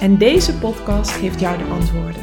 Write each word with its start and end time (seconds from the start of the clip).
En 0.00 0.18
deze 0.18 0.58
podcast 0.58 1.10
geeft 1.10 1.40
jou 1.40 1.58
de 1.58 1.64
antwoorden. 1.64 2.22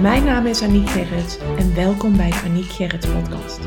Mijn 0.00 0.24
naam 0.24 0.46
is 0.46 0.62
Aniek 0.62 0.88
Gerrits 0.88 1.38
en 1.58 1.74
welkom 1.74 2.16
bij 2.16 2.30
de 2.30 2.40
Aniek 2.44 2.70
Gerrits 2.70 3.06
podcast. 3.06 3.60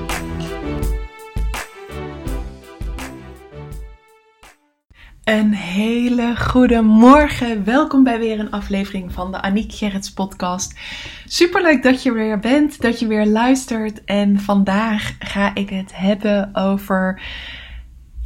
Een 5.24 5.54
hele 5.54 6.36
goede 6.36 6.82
morgen. 6.82 7.64
Welkom 7.64 8.04
bij 8.04 8.20
weer 8.20 8.40
een 8.40 8.52
aflevering 8.52 9.12
van 9.12 9.32
de 9.32 9.42
Aniek 9.42 9.74
Gerrits 9.74 10.14
podcast. 10.14 10.80
Superleuk 11.26 11.84
dat 11.84 12.04
je 12.04 12.12
weer 12.12 12.40
bent, 12.40 12.82
dat 12.82 13.00
je 13.00 13.08
weer 13.08 13.26
luistert. 13.26 14.04
En 14.04 14.40
vandaag 14.40 15.16
ga 15.20 15.56
ik 15.56 15.70
het 15.70 15.92
hebben 15.96 16.50
over 16.54 17.22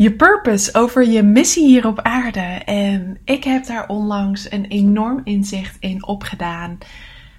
je 0.01 0.11
purpose, 0.11 0.73
over 0.73 1.07
je 1.07 1.23
missie 1.23 1.65
hier 1.65 1.87
op 1.87 1.99
aarde. 1.99 2.39
En 2.65 3.17
ik 3.23 3.43
heb 3.43 3.65
daar 3.65 3.87
onlangs 3.87 4.51
een 4.51 4.65
enorm 4.65 5.21
inzicht 5.23 5.77
in 5.79 6.05
opgedaan 6.05 6.77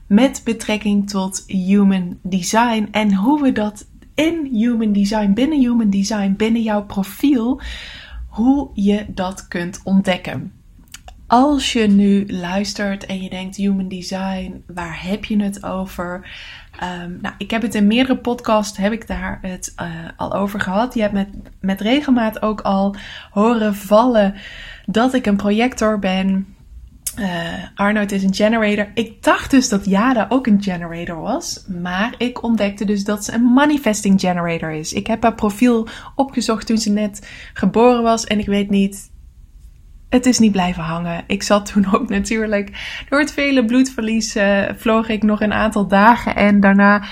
met 0.06 0.40
betrekking 0.44 1.10
tot 1.10 1.44
human 1.46 2.18
design 2.22 2.88
en 2.90 3.14
hoe 3.14 3.42
we 3.42 3.52
dat 3.52 3.86
in 4.14 4.48
human 4.52 4.92
design, 4.92 5.32
binnen 5.32 5.58
human 5.58 5.90
design, 5.90 6.34
binnen 6.36 6.62
jouw 6.62 6.84
profiel, 6.84 7.60
hoe 8.28 8.70
je 8.74 9.04
dat 9.08 9.48
kunt 9.48 9.80
ontdekken. 9.84 10.52
Als 11.26 11.72
je 11.72 11.86
nu 11.86 12.26
luistert 12.26 13.06
en 13.06 13.22
je 13.22 13.30
denkt 13.30 13.56
human 13.56 13.88
design, 13.88 14.62
waar 14.66 15.02
heb 15.02 15.24
je 15.24 15.42
het 15.42 15.64
over? 15.64 16.30
Um, 16.80 17.18
nou, 17.20 17.34
ik 17.38 17.50
heb 17.50 17.62
het 17.62 17.74
in 17.74 17.86
meerdere 17.86 18.18
podcasts, 18.18 18.78
heb 18.78 18.92
ik 18.92 19.06
daar 19.06 19.38
het 19.42 19.72
uh, 19.82 19.88
al 20.16 20.34
over 20.34 20.60
gehad. 20.60 20.94
Je 20.94 21.00
hebt 21.00 21.12
met, 21.12 21.28
met 21.60 21.80
regelmaat 21.80 22.42
ook 22.42 22.60
al 22.60 22.96
horen 23.30 23.74
vallen 23.74 24.34
dat 24.86 25.14
ik 25.14 25.26
een 25.26 25.36
projector 25.36 25.98
ben. 25.98 26.54
Uh, 27.78 28.02
is 28.06 28.22
een 28.22 28.34
generator. 28.34 28.90
Ik 28.94 29.22
dacht 29.22 29.50
dus 29.50 29.68
dat 29.68 29.84
Jada 29.84 30.26
ook 30.28 30.46
een 30.46 30.62
generator 30.62 31.20
was. 31.20 31.64
Maar 31.82 32.14
ik 32.18 32.42
ontdekte 32.42 32.84
dus 32.84 33.04
dat 33.04 33.24
ze 33.24 33.32
een 33.32 33.52
manifesting 33.52 34.20
generator 34.20 34.70
is. 34.70 34.92
Ik 34.92 35.06
heb 35.06 35.22
haar 35.22 35.34
profiel 35.34 35.88
opgezocht 36.14 36.66
toen 36.66 36.78
ze 36.78 36.90
net 36.90 37.28
geboren 37.52 38.02
was. 38.02 38.24
En 38.24 38.38
ik 38.38 38.46
weet 38.46 38.70
niet 38.70 39.10
het 40.12 40.26
is 40.26 40.38
niet 40.38 40.52
blijven 40.52 40.82
hangen. 40.82 41.24
Ik 41.26 41.42
zat 41.42 41.72
toen 41.72 41.92
ook 41.92 42.08
natuurlijk 42.08 42.70
door 43.08 43.18
het 43.18 43.32
vele 43.32 43.64
bloedverlies 43.64 44.36
uh, 44.36 44.62
vloog 44.76 45.08
ik 45.08 45.22
nog 45.22 45.40
een 45.40 45.52
aantal 45.52 45.86
dagen 45.88 46.36
en 46.36 46.60
daarna 46.60 47.02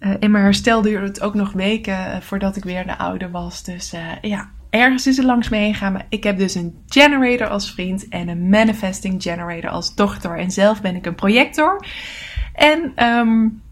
uh, 0.00 0.14
in 0.18 0.30
mijn 0.30 0.44
herstel 0.44 0.82
duurde 0.82 1.06
het 1.06 1.20
ook 1.20 1.34
nog 1.34 1.52
weken 1.52 1.98
uh, 1.98 2.16
voordat 2.20 2.56
ik 2.56 2.64
weer 2.64 2.86
de 2.86 2.98
oude 2.98 3.30
was. 3.30 3.64
Dus 3.64 3.94
ja, 4.20 4.50
ergens 4.70 5.06
is 5.06 5.16
het 5.16 5.26
langs 5.26 5.48
me. 5.48 5.76
Maar 5.80 6.06
ik 6.08 6.24
heb 6.24 6.38
dus 6.38 6.54
een 6.54 6.74
generator 6.86 7.48
als 7.48 7.72
vriend 7.72 8.08
en 8.08 8.28
een 8.28 8.48
manifesting 8.48 9.22
generator 9.22 9.70
als 9.70 9.94
dochter. 9.94 10.38
En 10.38 10.50
zelf 10.50 10.80
ben 10.80 10.96
ik 10.96 11.06
een 11.06 11.14
projector. 11.14 11.86
En 12.54 13.04
um, 13.04 13.62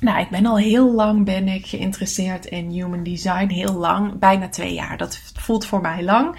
nou, 0.00 0.20
ik 0.20 0.28
ben 0.28 0.46
al 0.46 0.58
heel 0.58 0.92
lang 0.92 1.24
ben 1.24 1.48
ik 1.48 1.66
geïnteresseerd 1.66 2.46
in 2.46 2.70
human 2.70 3.02
design. 3.02 3.48
Heel 3.48 3.74
lang, 3.74 4.18
bijna 4.18 4.48
twee 4.48 4.74
jaar. 4.74 4.96
Dat 4.96 5.20
voelt 5.34 5.66
voor 5.66 5.80
mij 5.80 6.02
lang 6.02 6.36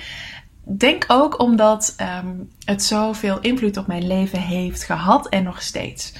denk 0.75 1.05
ook 1.07 1.41
omdat 1.41 1.95
um, 2.23 2.49
het 2.65 2.83
zoveel 2.83 3.39
invloed 3.39 3.77
op 3.77 3.87
mijn 3.87 4.07
leven 4.07 4.41
heeft 4.41 4.83
gehad 4.83 5.29
en 5.29 5.43
nog 5.43 5.61
steeds. 5.61 6.13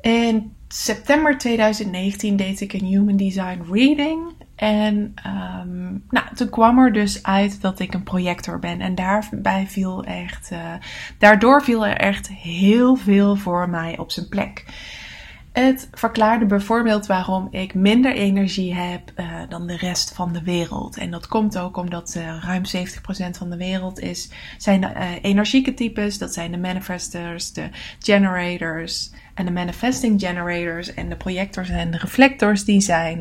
In 0.00 0.52
september 0.68 1.38
2019 1.38 2.36
deed 2.36 2.60
ik 2.60 2.72
een 2.72 2.84
Human 2.84 3.16
Design 3.16 3.62
Reading. 3.70 4.32
En 4.56 5.14
um, 5.26 6.04
nou, 6.10 6.26
toen 6.34 6.48
kwam 6.48 6.78
er 6.78 6.92
dus 6.92 7.22
uit 7.22 7.60
dat 7.60 7.78
ik 7.78 7.94
een 7.94 8.02
projector 8.02 8.58
ben. 8.58 8.80
En 8.80 8.94
daarbij 8.94 9.66
viel 9.66 10.04
echt, 10.04 10.50
uh, 10.52 10.58
daardoor 11.18 11.62
viel 11.62 11.86
er 11.86 11.96
echt 11.96 12.28
heel 12.28 12.96
veel 12.96 13.36
voor 13.36 13.68
mij 13.68 13.98
op 13.98 14.10
zijn 14.10 14.28
plek. 14.28 14.64
Het 15.54 15.88
verklaarde 15.92 16.46
bijvoorbeeld 16.46 17.06
waarom 17.06 17.48
ik 17.50 17.74
minder 17.74 18.12
energie 18.12 18.74
heb 18.74 19.12
uh, 19.16 19.26
dan 19.48 19.66
de 19.66 19.76
rest 19.76 20.14
van 20.14 20.32
de 20.32 20.42
wereld. 20.42 20.96
En 20.96 21.10
dat 21.10 21.26
komt 21.26 21.58
ook 21.58 21.76
omdat 21.76 22.14
uh, 22.16 22.42
ruim 22.42 22.62
70% 22.76 23.38
van 23.38 23.50
de 23.50 23.56
wereld 23.56 24.00
is, 24.00 24.30
zijn 24.58 24.80
de 24.80 24.86
uh, 24.86 25.10
energieke 25.22 25.74
types. 25.74 26.18
Dat 26.18 26.32
zijn 26.32 26.50
de 26.50 26.58
manifestors, 26.58 27.52
de 27.52 27.68
generators 27.98 29.10
en 29.34 29.44
de 29.44 29.50
manifesting 29.50 30.20
generators. 30.20 30.94
En 30.94 31.08
de 31.08 31.16
projectors 31.16 31.68
en 31.68 31.90
de 31.90 31.98
reflectors, 31.98 32.64
die, 32.64 32.80
zijn, 32.80 33.20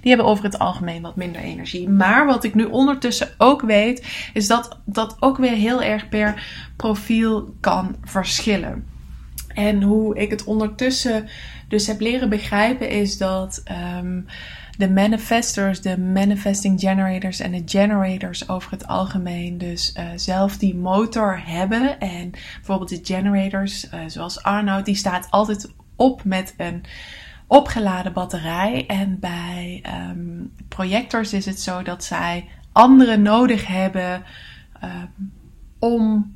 die 0.00 0.08
hebben 0.08 0.26
over 0.26 0.44
het 0.44 0.58
algemeen 0.58 1.02
wat 1.02 1.16
minder 1.16 1.40
energie. 1.40 1.88
Maar 1.88 2.26
wat 2.26 2.44
ik 2.44 2.54
nu 2.54 2.64
ondertussen 2.64 3.28
ook 3.38 3.62
weet, 3.62 4.30
is 4.32 4.46
dat 4.46 4.78
dat 4.84 5.16
ook 5.20 5.36
weer 5.36 5.56
heel 5.56 5.82
erg 5.82 6.08
per 6.08 6.46
profiel 6.76 7.54
kan 7.60 7.96
verschillen. 8.02 8.93
En 9.54 9.82
hoe 9.82 10.16
ik 10.18 10.30
het 10.30 10.44
ondertussen 10.44 11.28
dus 11.68 11.86
heb 11.86 12.00
leren 12.00 12.28
begrijpen 12.28 12.88
is 12.88 13.18
dat 13.18 13.62
um, 13.98 14.26
de 14.78 14.90
manifestors, 14.90 15.80
de 15.80 15.98
manifesting 15.98 16.80
generators 16.80 17.40
en 17.40 17.50
de 17.50 17.62
generators 17.66 18.48
over 18.48 18.70
het 18.70 18.86
algemeen 18.86 19.58
dus 19.58 19.94
uh, 19.98 20.04
zelf 20.16 20.56
die 20.56 20.74
motor 20.74 21.40
hebben. 21.44 22.00
En 22.00 22.30
bijvoorbeeld 22.30 22.88
de 22.88 23.14
generators, 23.14 23.86
uh, 23.94 24.00
zoals 24.06 24.42
Arnoud, 24.42 24.84
die 24.84 24.94
staat 24.94 25.26
altijd 25.30 25.72
op 25.96 26.24
met 26.24 26.54
een 26.56 26.84
opgeladen 27.46 28.12
batterij. 28.12 28.86
En 28.86 29.18
bij 29.20 29.84
um, 30.10 30.52
projectors 30.68 31.32
is 31.32 31.46
het 31.46 31.60
zo 31.60 31.82
dat 31.82 32.04
zij 32.04 32.48
anderen 32.72 33.22
nodig 33.22 33.66
hebben 33.66 34.22
um, 34.84 35.32
om 35.78 36.32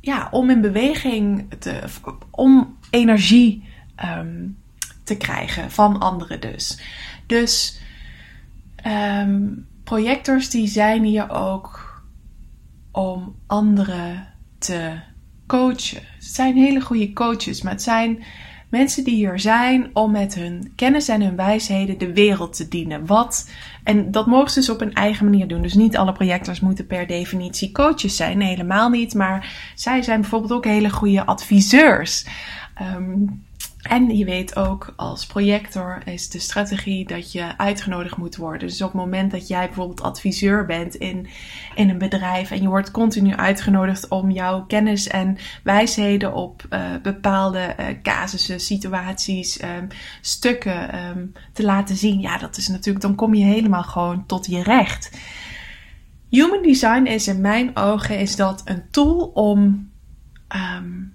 ja, 0.00 0.28
om 0.30 0.50
in 0.50 0.60
beweging 0.60 1.50
te, 1.58 1.84
om 2.30 2.76
energie 2.90 3.68
um, 4.04 4.56
te 5.04 5.16
krijgen 5.16 5.70
van 5.70 5.98
anderen 5.98 6.40
dus. 6.40 6.80
Dus 7.26 7.80
um, 8.86 9.66
projectors 9.84 10.50
die 10.50 10.68
zijn 10.68 11.04
hier 11.04 11.30
ook 11.30 11.88
om 12.90 13.36
anderen 13.46 14.28
te 14.58 14.98
coachen. 15.46 16.02
Het 16.14 16.24
zijn 16.24 16.56
hele 16.56 16.80
goede 16.80 17.12
coaches, 17.12 17.62
maar 17.62 17.72
het 17.72 17.82
zijn 17.82 18.24
mensen 18.70 19.04
die 19.04 19.14
hier 19.14 19.38
zijn 19.38 19.90
om 19.92 20.10
met 20.10 20.34
hun 20.34 20.72
kennis 20.76 21.08
en 21.08 21.22
hun 21.22 21.36
wijsheden 21.36 21.98
de 21.98 22.12
wereld 22.12 22.56
te 22.56 22.68
dienen. 22.68 23.06
Wat, 23.06 23.50
en 23.84 24.10
dat 24.10 24.26
mogen 24.26 24.50
ze 24.50 24.58
dus 24.58 24.70
op 24.70 24.80
een 24.80 24.94
eigen 24.94 25.24
manier 25.24 25.48
doen. 25.48 25.62
Dus 25.62 25.74
niet 25.74 25.96
alle 25.96 26.12
projectors 26.12 26.60
moeten 26.60 26.86
per 26.86 27.06
definitie 27.06 27.72
coaches 27.72 28.16
zijn. 28.16 28.38
Nee, 28.38 28.48
helemaal 28.48 28.88
niet. 28.88 29.14
Maar 29.14 29.72
zij 29.74 30.02
zijn 30.02 30.20
bijvoorbeeld 30.20 30.52
ook 30.52 30.64
hele 30.64 30.90
goede 30.90 31.26
adviseurs. 31.26 32.26
Um, 32.96 33.42
en 33.82 34.16
je 34.16 34.24
weet 34.24 34.56
ook, 34.56 34.92
als 34.96 35.26
projector 35.26 36.02
is 36.04 36.28
de 36.28 36.38
strategie 36.38 37.06
dat 37.06 37.32
je 37.32 37.58
uitgenodigd 37.58 38.16
moet 38.16 38.36
worden. 38.36 38.68
Dus 38.68 38.82
op 38.82 38.92
het 38.92 39.00
moment 39.00 39.30
dat 39.30 39.48
jij 39.48 39.66
bijvoorbeeld 39.66 40.02
adviseur 40.02 40.66
bent 40.66 40.94
in, 40.94 41.26
in 41.74 41.88
een 41.88 41.98
bedrijf 41.98 42.50
en 42.50 42.62
je 42.62 42.68
wordt 42.68 42.90
continu 42.90 43.34
uitgenodigd 43.34 44.08
om 44.08 44.30
jouw 44.30 44.64
kennis 44.66 45.08
en 45.08 45.36
wijsheden 45.62 46.34
op 46.34 46.66
uh, 46.70 46.80
bepaalde 47.02 47.74
uh, 47.80 47.86
casussen, 48.02 48.60
situaties, 48.60 49.62
um, 49.62 49.88
stukken 50.20 51.06
um, 51.06 51.32
te 51.52 51.64
laten 51.64 51.96
zien. 51.96 52.20
Ja, 52.20 52.38
dat 52.38 52.56
is 52.56 52.68
natuurlijk, 52.68 53.04
dan 53.04 53.14
kom 53.14 53.34
je 53.34 53.44
helemaal 53.44 53.84
gewoon 53.84 54.26
tot 54.26 54.46
je 54.46 54.62
recht. 54.62 55.18
Human 56.28 56.62
design 56.62 57.04
is 57.04 57.28
in 57.28 57.40
mijn 57.40 57.76
ogen 57.76 58.18
is 58.18 58.36
dat 58.36 58.62
een 58.64 58.82
tool 58.90 59.30
om 59.34 59.90
um, 60.76 61.14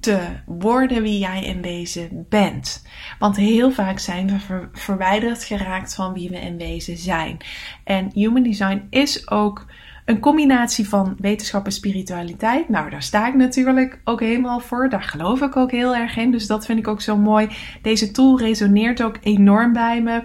te 0.00 0.20
worden 0.46 1.02
wie 1.02 1.18
jij 1.18 1.44
in 1.44 1.62
wezen 1.62 2.26
bent. 2.28 2.84
Want 3.18 3.36
heel 3.36 3.70
vaak 3.70 3.98
zijn 3.98 4.26
we 4.26 4.68
verwijderd 4.72 5.44
geraakt 5.44 5.94
van 5.94 6.12
wie 6.12 6.28
we 6.28 6.38
in 6.38 6.56
wezen 6.56 6.96
zijn. 6.96 7.36
En 7.84 8.10
human 8.14 8.42
design 8.42 8.86
is 8.90 9.30
ook 9.30 9.66
een 10.04 10.20
combinatie 10.20 10.88
van 10.88 11.16
wetenschap 11.18 11.64
en 11.64 11.72
spiritualiteit. 11.72 12.68
Nou, 12.68 12.90
daar 12.90 13.02
sta 13.02 13.28
ik 13.28 13.34
natuurlijk 13.34 14.00
ook 14.04 14.20
helemaal 14.20 14.60
voor. 14.60 14.88
Daar 14.88 15.02
geloof 15.02 15.40
ik 15.40 15.56
ook 15.56 15.70
heel 15.70 15.96
erg 15.96 16.16
in. 16.16 16.30
Dus 16.30 16.46
dat 16.46 16.66
vind 16.66 16.78
ik 16.78 16.88
ook 16.88 17.00
zo 17.00 17.16
mooi. 17.16 17.48
Deze 17.82 18.10
tool 18.10 18.38
resoneert 18.38 19.02
ook 19.02 19.18
enorm 19.22 19.72
bij 19.72 20.02
me. 20.02 20.22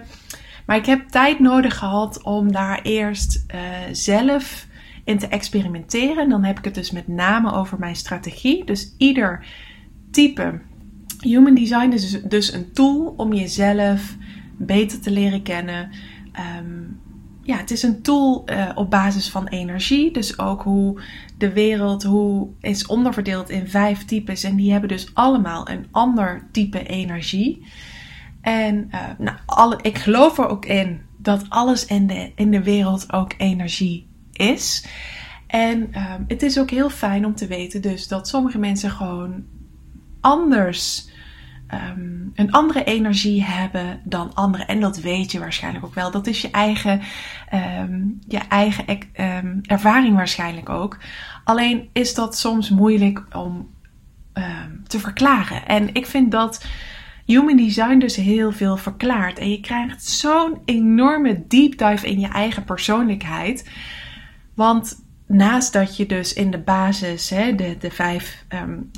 Maar 0.66 0.76
ik 0.76 0.86
heb 0.86 1.08
tijd 1.08 1.38
nodig 1.38 1.78
gehad 1.78 2.22
om 2.22 2.52
daar 2.52 2.80
eerst 2.82 3.44
uh, 3.54 3.60
zelf 3.92 4.66
in 5.04 5.18
te 5.18 5.28
experimenteren. 5.28 6.28
Dan 6.28 6.44
heb 6.44 6.58
ik 6.58 6.64
het 6.64 6.74
dus 6.74 6.90
met 6.90 7.08
name 7.08 7.52
over 7.52 7.78
mijn 7.78 7.96
strategie. 7.96 8.64
Dus 8.64 8.94
ieder 8.98 9.44
type 10.16 10.60
human 11.20 11.54
design 11.54 11.92
is 11.92 12.10
dus, 12.10 12.22
dus 12.22 12.52
een 12.52 12.72
tool 12.72 13.14
om 13.16 13.32
jezelf 13.32 14.16
beter 14.56 15.00
te 15.00 15.10
leren 15.10 15.42
kennen. 15.42 15.90
Ehm, 16.32 16.82
ja, 17.42 17.56
het 17.56 17.70
is 17.70 17.82
een 17.82 18.02
tool 18.02 18.44
uh, 18.50 18.70
op 18.74 18.90
basis 18.90 19.28
van 19.28 19.46
energie. 19.46 20.10
Dus 20.10 20.38
ook 20.38 20.62
hoe 20.62 21.00
de 21.38 21.52
wereld 21.52 22.02
hoe 22.02 22.48
is 22.60 22.86
onderverdeeld 22.86 23.50
in 23.50 23.68
vijf 23.68 24.04
types. 24.04 24.42
En 24.42 24.56
die 24.56 24.70
hebben 24.70 24.88
dus 24.88 25.14
allemaal 25.14 25.68
een 25.68 25.86
ander 25.90 26.48
type 26.52 26.86
energie. 26.86 27.66
En 28.40 28.88
uh, 28.90 29.00
nou, 29.18 29.36
alle, 29.46 29.78
ik 29.82 29.98
geloof 29.98 30.38
er 30.38 30.48
ook 30.48 30.66
in 30.66 31.00
dat 31.18 31.44
alles 31.48 31.86
in 31.86 32.06
de, 32.06 32.32
in 32.34 32.50
de 32.50 32.62
wereld 32.62 33.12
ook 33.12 33.34
energie 33.36 34.08
is. 34.32 34.86
En 35.46 35.88
uh, 35.92 36.14
het 36.28 36.42
is 36.42 36.58
ook 36.58 36.70
heel 36.70 36.90
fijn 36.90 37.26
om 37.26 37.34
te 37.34 37.46
weten 37.46 37.82
dus 37.82 38.08
dat 38.08 38.28
sommige 38.28 38.58
mensen 38.58 38.90
gewoon 38.90 39.44
anders 40.26 41.08
um, 41.74 42.30
een 42.34 42.52
andere 42.52 42.84
energie 42.84 43.44
hebben 43.44 44.00
dan 44.04 44.34
anderen. 44.34 44.66
En 44.66 44.80
dat 44.80 45.00
weet 45.00 45.32
je 45.32 45.38
waarschijnlijk 45.38 45.84
ook 45.84 45.94
wel. 45.94 46.10
Dat 46.10 46.26
is 46.26 46.40
je 46.40 46.50
eigen, 46.50 47.00
um, 47.80 48.18
je 48.28 48.38
eigen 48.38 48.84
um, 48.88 49.60
ervaring 49.62 50.16
waarschijnlijk 50.16 50.68
ook. 50.68 50.98
Alleen 51.44 51.88
is 51.92 52.14
dat 52.14 52.38
soms 52.38 52.70
moeilijk 52.70 53.26
om 53.32 53.74
te 54.86 55.00
verklaren. 55.00 55.66
En 55.66 55.94
ik 55.94 56.06
vind 56.06 56.30
dat 56.30 56.66
Human 57.26 57.56
Design 57.56 57.98
dus 57.98 58.16
heel 58.16 58.52
veel 58.52 58.76
verklaart. 58.76 59.38
En 59.38 59.50
je 59.50 59.60
krijgt 59.60 60.04
zo'n 60.04 60.58
enorme 60.64 61.44
deep 61.48 61.78
dive 61.78 62.06
in 62.06 62.20
je 62.20 62.28
eigen 62.28 62.64
persoonlijkheid. 62.64 63.70
Want 64.54 65.04
naast 65.26 65.72
dat 65.72 65.96
je 65.96 66.06
dus 66.06 66.32
in 66.32 66.50
de 66.50 66.58
basis 66.60 67.30
hè, 67.30 67.54
de, 67.54 67.76
de 67.78 67.90
vijf 67.90 68.44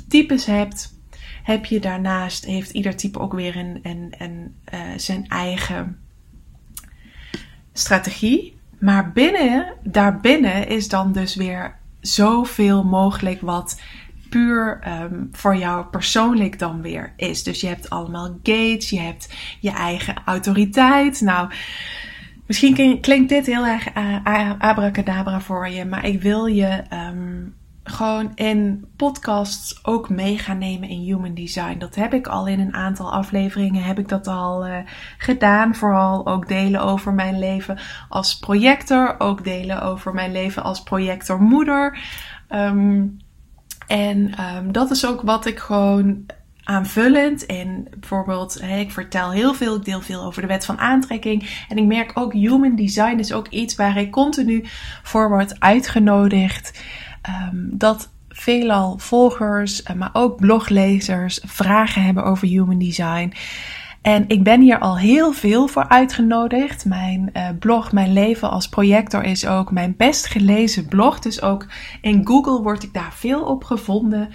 types 0.07 0.45
hebt 0.45 0.98
heb 1.43 1.65
je 1.65 1.79
daarnaast, 1.79 2.45
heeft 2.45 2.71
ieder 2.71 2.95
type 2.95 3.19
ook 3.19 3.33
weer 3.33 3.57
een, 3.57 3.79
een, 3.83 4.13
een, 4.17 4.55
uh, 4.73 4.79
zijn 4.97 5.27
eigen 5.27 5.99
strategie. 7.73 8.57
Maar 8.79 9.11
binnen, 9.11 9.73
daarbinnen 9.83 10.67
is 10.67 10.87
dan 10.87 11.11
dus 11.11 11.35
weer 11.35 11.75
zoveel 11.99 12.83
mogelijk 12.83 13.41
wat 13.41 13.81
puur 14.29 14.79
um, 14.87 15.29
voor 15.31 15.55
jou 15.55 15.85
persoonlijk 15.85 16.59
dan 16.59 16.81
weer 16.81 17.13
is. 17.15 17.43
Dus 17.43 17.61
je 17.61 17.67
hebt 17.67 17.89
allemaal 17.89 18.37
gates, 18.43 18.89
je 18.89 18.99
hebt 18.99 19.33
je 19.59 19.71
eigen 19.71 20.15
autoriteit. 20.25 21.21
Nou, 21.21 21.51
misschien 22.45 22.99
klinkt 23.01 23.29
dit 23.29 23.45
heel 23.45 23.65
erg 23.65 23.95
uh, 23.97 24.51
abracadabra 24.57 25.41
voor 25.41 25.67
je, 25.67 25.85
maar 25.85 26.05
ik 26.05 26.21
wil 26.21 26.45
je 26.45 26.83
um, 26.93 27.55
gewoon 27.89 28.31
in 28.35 28.85
podcasts 28.95 29.85
ook 29.85 30.09
mee 30.09 30.37
gaan 30.37 30.57
nemen 30.57 30.89
in 30.89 30.99
human 30.99 31.33
design. 31.33 31.77
Dat 31.77 31.95
heb 31.95 32.13
ik 32.13 32.27
al 32.27 32.47
in 32.47 32.59
een 32.59 32.73
aantal 32.73 33.11
afleveringen 33.13 33.83
heb 33.83 33.99
ik 33.99 34.07
dat 34.07 34.27
al 34.27 34.67
uh, 34.67 34.75
gedaan. 35.17 35.75
Vooral 35.75 36.27
ook 36.27 36.47
delen 36.47 36.81
over 36.81 37.13
mijn 37.13 37.39
leven 37.39 37.79
als 38.09 38.39
projector, 38.39 39.15
ook 39.17 39.43
delen 39.43 39.81
over 39.81 40.13
mijn 40.13 40.31
leven 40.31 40.63
als 40.63 40.83
projectormoeder. 40.83 41.99
Um, 42.49 43.17
en 43.87 44.33
um, 44.55 44.71
dat 44.71 44.91
is 44.91 45.05
ook 45.05 45.21
wat 45.21 45.45
ik 45.45 45.59
gewoon 45.59 46.25
aanvullend. 46.63 47.45
En 47.45 47.87
bijvoorbeeld, 47.99 48.61
ik 48.61 48.91
vertel 48.91 49.31
heel 49.31 49.53
veel, 49.53 49.75
ik 49.75 49.85
deel 49.85 50.01
veel 50.01 50.23
over 50.23 50.41
de 50.41 50.47
wet 50.47 50.65
van 50.65 50.79
aantrekking. 50.79 51.65
En 51.69 51.77
ik 51.77 51.85
merk 51.85 52.11
ook, 52.13 52.33
human 52.33 52.75
design 52.75 53.17
is 53.17 53.33
ook 53.33 53.47
iets 53.47 53.75
waar 53.75 53.97
ik 53.97 54.11
continu 54.11 54.65
voor 55.03 55.29
word 55.29 55.59
uitgenodigd. 55.59 56.83
Um, 57.29 57.69
dat 57.71 58.09
veelal 58.29 58.97
volgers, 58.97 59.83
eh, 59.83 59.95
maar 59.95 60.09
ook 60.13 60.39
bloglezers 60.39 61.41
vragen 61.45 62.03
hebben 62.03 62.23
over 62.23 62.47
human 62.47 62.79
design. 62.79 63.33
En 64.01 64.25
ik 64.27 64.43
ben 64.43 64.61
hier 64.61 64.79
al 64.79 64.97
heel 64.97 65.31
veel 65.31 65.67
voor 65.67 65.87
uitgenodigd. 65.87 66.85
Mijn 66.85 67.29
uh, 67.33 67.49
blog, 67.59 67.91
mijn 67.91 68.13
leven 68.13 68.49
als 68.49 68.69
projector 68.69 69.23
is 69.23 69.47
ook 69.47 69.71
mijn 69.71 69.93
best 69.97 70.25
gelezen 70.25 70.85
blog. 70.85 71.19
Dus 71.19 71.41
ook 71.41 71.67
in 72.01 72.27
Google 72.27 72.61
word 72.61 72.83
ik 72.83 72.93
daar 72.93 73.13
veel 73.13 73.41
op 73.41 73.63
gevonden. 73.63 74.29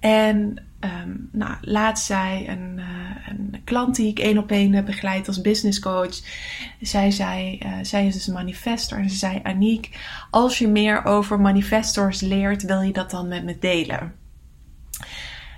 En 0.00 0.65
um, 0.80 1.28
nou, 1.32 1.54
laatst 1.60 2.06
zei 2.06 2.48
een, 2.48 2.74
uh, 2.78 2.84
een, 3.28 3.60
klant 3.64 3.96
die 3.96 4.08
ik 4.08 4.18
één 4.18 4.38
op 4.38 4.50
één 4.50 4.84
begeleid 4.84 5.26
als 5.26 5.40
business 5.40 5.78
coach. 5.78 6.20
Zij 6.80 7.10
zei, 7.10 7.58
uh, 7.64 7.72
zij 7.82 8.06
is 8.06 8.14
dus 8.14 8.26
een 8.26 8.34
manifestor. 8.34 8.98
En 8.98 9.10
ze 9.10 9.16
zei, 9.16 9.40
Aniek, 9.42 9.98
als 10.30 10.58
je 10.58 10.68
meer 10.68 11.04
over 11.04 11.40
manifestors 11.40 12.20
leert, 12.20 12.62
wil 12.62 12.80
je 12.80 12.92
dat 12.92 13.10
dan 13.10 13.28
met 13.28 13.44
me 13.44 13.58
delen? 13.58 14.14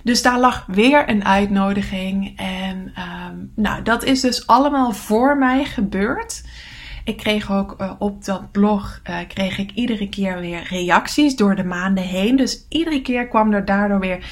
Dus 0.02 0.22
daar 0.22 0.40
lag 0.40 0.66
weer 0.66 1.08
een 1.08 1.24
uitnodiging. 1.24 2.38
En 2.38 2.92
um, 3.30 3.52
nou, 3.54 3.82
dat 3.82 4.04
is 4.04 4.20
dus 4.20 4.46
allemaal 4.46 4.92
voor 4.92 5.38
mij 5.38 5.64
gebeurd. 5.64 6.44
Ik 7.04 7.16
kreeg 7.16 7.52
ook 7.52 7.96
op 7.98 8.24
dat 8.24 8.52
blog 8.52 9.00
kreeg 9.28 9.58
ik 9.58 9.70
iedere 9.70 10.08
keer 10.08 10.40
weer 10.40 10.66
reacties 10.68 11.36
door 11.36 11.54
de 11.54 11.64
maanden 11.64 12.04
heen. 12.04 12.36
Dus 12.36 12.66
iedere 12.68 13.02
keer 13.02 13.28
kwam 13.28 13.52
er 13.52 13.64
daardoor 13.64 14.00
weer 14.00 14.24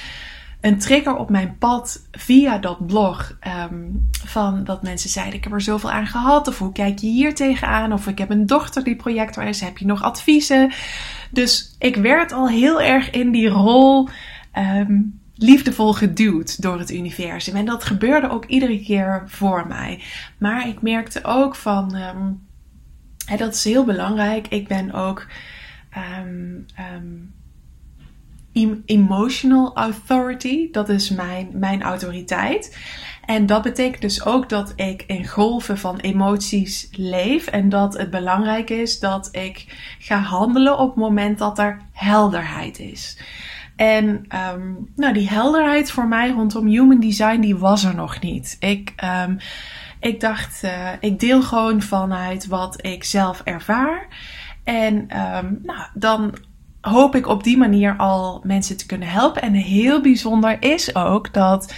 een 0.61 0.79
trigger 0.79 1.17
op 1.17 1.31
mijn 1.31 1.57
pad 1.59 2.07
via 2.11 2.59
dat 2.59 2.87
blog. 2.87 3.39
Um, 3.71 4.09
van 4.25 4.65
dat 4.65 4.83
mensen 4.83 5.11
zeiden: 5.11 5.35
Ik 5.35 5.45
heb 5.45 5.53
er 5.53 5.61
zoveel 5.61 5.91
aan 5.91 6.07
gehad. 6.07 6.49
Of 6.49 6.59
hoe 6.59 6.73
kijk 6.73 6.99
je 6.99 7.07
hier 7.07 7.35
tegenaan? 7.35 7.93
Of 7.93 8.07
ik 8.07 8.19
heb 8.19 8.31
een 8.31 8.47
dochter 8.47 8.85
die 8.85 8.97
projector 8.97 9.45
is. 9.45 9.61
Heb 9.61 9.79
je 9.79 9.87
nog 9.87 10.03
adviezen? 10.03 10.73
Dus 11.31 11.77
ik 11.79 11.97
werd 11.97 12.33
al 12.33 12.49
heel 12.49 12.83
erg 12.83 13.11
in 13.11 13.31
die 13.31 13.49
rol. 13.49 14.09
Um, 14.59 15.21
liefdevol 15.39 15.93
geduwd 15.93 16.63
door 16.63 16.79
het 16.79 16.91
universum. 16.91 17.57
En 17.57 17.65
dat 17.65 17.85
gebeurde 17.85 18.31
ook 18.31 18.45
iedere 18.45 18.83
keer 18.83 19.23
voor 19.27 19.67
mij. 19.67 20.03
Maar 20.39 20.69
ik 20.69 20.83
merkte 20.83 21.25
ook 21.25 21.55
van, 21.55 21.95
en 23.27 23.37
dat 23.37 23.55
is 23.55 23.65
heel 23.65 23.85
belangrijk. 23.85 24.49
Ik 24.49 24.69
ben 24.69 24.93
ook 24.93 25.27
emotional 28.85 29.77
authority. 29.77 30.71
Dat 30.71 30.89
is 30.89 31.11
mijn, 31.11 31.49
mijn 31.53 31.83
autoriteit. 31.83 32.79
En 33.25 33.47
dat 33.47 33.63
betekent 33.63 34.03
dus 34.03 34.25
ook 34.25 34.49
dat 34.49 34.73
ik 34.77 35.05
in 35.07 35.27
golven 35.27 35.79
van 35.79 35.97
emoties 35.97 36.89
leef. 36.93 37.47
En 37.47 37.69
dat 37.69 37.97
het 37.97 38.11
belangrijk 38.11 38.71
is 38.71 39.01
dat 39.01 39.29
ik 39.33 39.65
ga 39.99 40.19
handelen 40.19 40.79
op 40.79 40.89
het 40.89 40.97
moment 40.97 41.39
dat 41.39 41.59
er 41.59 41.81
helderheid 41.93 42.79
is. 42.79 43.19
En 43.77 44.07
um, 44.55 44.91
nou, 44.95 45.13
die 45.13 45.29
helderheid 45.29 45.91
voor 45.91 46.09
mij 46.09 46.31
rondom 46.31 46.67
human 46.67 47.01
design, 47.01 47.41
die 47.41 47.57
was 47.57 47.85
er 47.85 47.95
nog 47.95 48.21
niet. 48.21 48.57
Ik, 48.61 48.93
um, 49.27 49.37
ik 50.01 50.21
dacht, 50.21 50.65
uh, 50.65 50.89
ik 51.01 51.21
deel 51.21 51.43
gewoon 51.43 51.83
vanuit 51.83 52.47
wat 52.47 52.85
ik 52.85 53.05
zelf 53.05 53.41
ervaar. 53.45 54.07
En 54.65 54.95
um, 54.95 55.61
nou, 55.63 55.81
dan 55.95 56.35
hoop 56.89 57.15
ik 57.15 57.27
op 57.27 57.45
die 57.45 57.57
manier 57.57 57.97
al 57.97 58.41
mensen 58.45 58.77
te 58.77 58.87
kunnen 58.87 59.09
helpen. 59.09 59.43
En 59.43 59.53
heel 59.53 60.01
bijzonder 60.01 60.57
is 60.63 60.95
ook 60.95 61.33
dat 61.33 61.75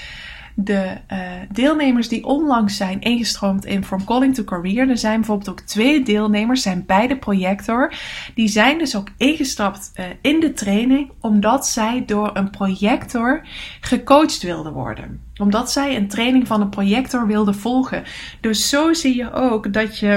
de 0.55 0.97
uh, 1.13 1.21
deelnemers 1.53 2.09
die 2.09 2.25
onlangs 2.25 2.77
zijn 2.77 3.01
ingestroomd 3.01 3.65
in 3.65 3.85
From 3.85 4.05
Calling 4.05 4.35
to 4.35 4.45
Career. 4.45 4.91
Er 4.91 4.99
zijn 4.99 5.17
bijvoorbeeld 5.17 5.49
ook 5.49 5.61
twee 5.61 6.03
deelnemers, 6.03 6.63
zijn 6.63 6.85
beide 6.87 7.17
projector. 7.17 7.93
Die 8.35 8.49
zijn 8.49 8.79
dus 8.79 8.97
ook 8.97 9.09
ingestapt 9.17 9.93
uh, 9.95 10.05
in 10.21 10.41
de 10.41 10.53
training 10.53 11.11
omdat 11.21 11.67
zij 11.67 12.05
door 12.07 12.31
een 12.35 12.51
projector 12.51 13.47
gecoacht 13.81 14.43
wilden 14.43 14.73
worden. 14.73 15.21
Omdat 15.37 15.73
zij 15.73 15.97
een 15.97 16.09
training 16.09 16.47
van 16.47 16.61
een 16.61 16.69
projector 16.69 17.27
wilden 17.27 17.55
volgen. 17.55 18.05
Dus 18.41 18.69
zo 18.69 18.93
zie 18.93 19.17
je 19.17 19.33
ook 19.33 19.73
dat 19.73 19.99
je 19.99 20.13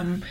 um, 0.00 0.22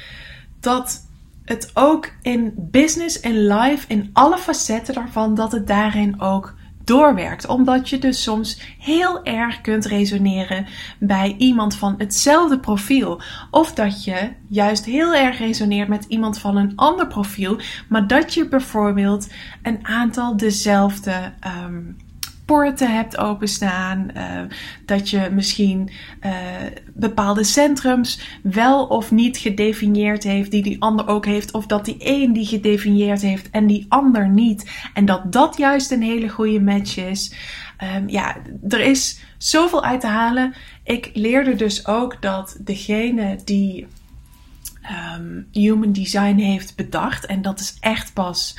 dat 0.59 1.02
het 1.45 1.71
ook 1.73 2.11
in 2.21 2.53
business 2.57 3.19
en 3.19 3.47
life, 3.47 3.85
in 3.87 4.09
alle 4.13 4.37
facetten 4.37 4.93
daarvan, 4.93 5.35
dat 5.35 5.51
het 5.51 5.67
daarin 5.67 6.21
ook 6.21 6.55
doorwerkt. 6.83 7.47
Omdat 7.47 7.89
je 7.89 7.99
dus 7.99 8.23
soms 8.23 8.75
heel 8.79 9.23
erg 9.23 9.61
kunt 9.61 9.85
resoneren 9.85 10.65
bij 10.99 11.35
iemand 11.37 11.75
van 11.75 11.95
hetzelfde 11.97 12.59
profiel. 12.59 13.21
Of 13.51 13.73
dat 13.73 14.03
je 14.03 14.31
juist 14.47 14.85
heel 14.85 15.13
erg 15.13 15.37
resoneert 15.37 15.87
met 15.87 16.05
iemand 16.07 16.39
van 16.39 16.57
een 16.57 16.75
ander 16.75 17.07
profiel. 17.07 17.59
Maar 17.89 18.07
dat 18.07 18.33
je 18.33 18.47
bijvoorbeeld 18.47 19.27
een 19.61 19.79
aantal 19.81 20.37
dezelfde 20.37 21.33
um, 21.65 21.97
poorten 22.45 22.95
hebt 22.95 23.17
openstaan. 23.17 24.11
Uh, 24.17 24.41
dat 24.85 25.09
je 25.09 25.29
misschien 25.31 25.89
uh, 26.25 26.31
bepaalde 26.93 27.43
centrums 27.43 28.39
wel 28.41 28.85
of 28.85 29.11
niet 29.11 29.37
gedefinieerd 29.37 30.23
heeft, 30.23 30.51
die 30.51 30.63
die 30.63 30.81
ander 30.81 31.07
ook 31.07 31.25
heeft. 31.25 31.53
Of 31.53 31.65
dat 31.65 31.85
die 31.85 31.95
een 31.99 32.33
die 32.33 32.45
gedefinieerd 32.45 33.21
heeft 33.21 33.49
en 33.49 33.67
die 33.67 33.85
ander 33.89 34.29
niet. 34.29 34.71
En 34.93 35.05
dat 35.05 35.31
dat 35.31 35.57
juist 35.57 35.91
een 35.91 36.01
hele 36.01 36.29
goede 36.29 36.61
match 36.61 36.97
is. 36.97 37.33
Um, 37.95 38.09
ja, 38.09 38.37
er 38.69 38.79
is 38.79 39.19
zoveel 39.37 39.83
uit 39.83 40.01
te 40.01 40.07
halen. 40.07 40.53
Ik 40.83 41.09
leerde 41.13 41.55
dus 41.55 41.87
ook 41.87 42.21
dat 42.21 42.57
degene 42.59 43.37
die 43.45 43.87
ehm, 44.81 45.41
human 45.51 45.91
design 45.91 46.35
heeft 46.37 46.75
bedacht. 46.75 47.25
En 47.25 47.41
dat 47.41 47.59
is 47.59 47.77
echt 47.79 48.13
pas 48.13 48.55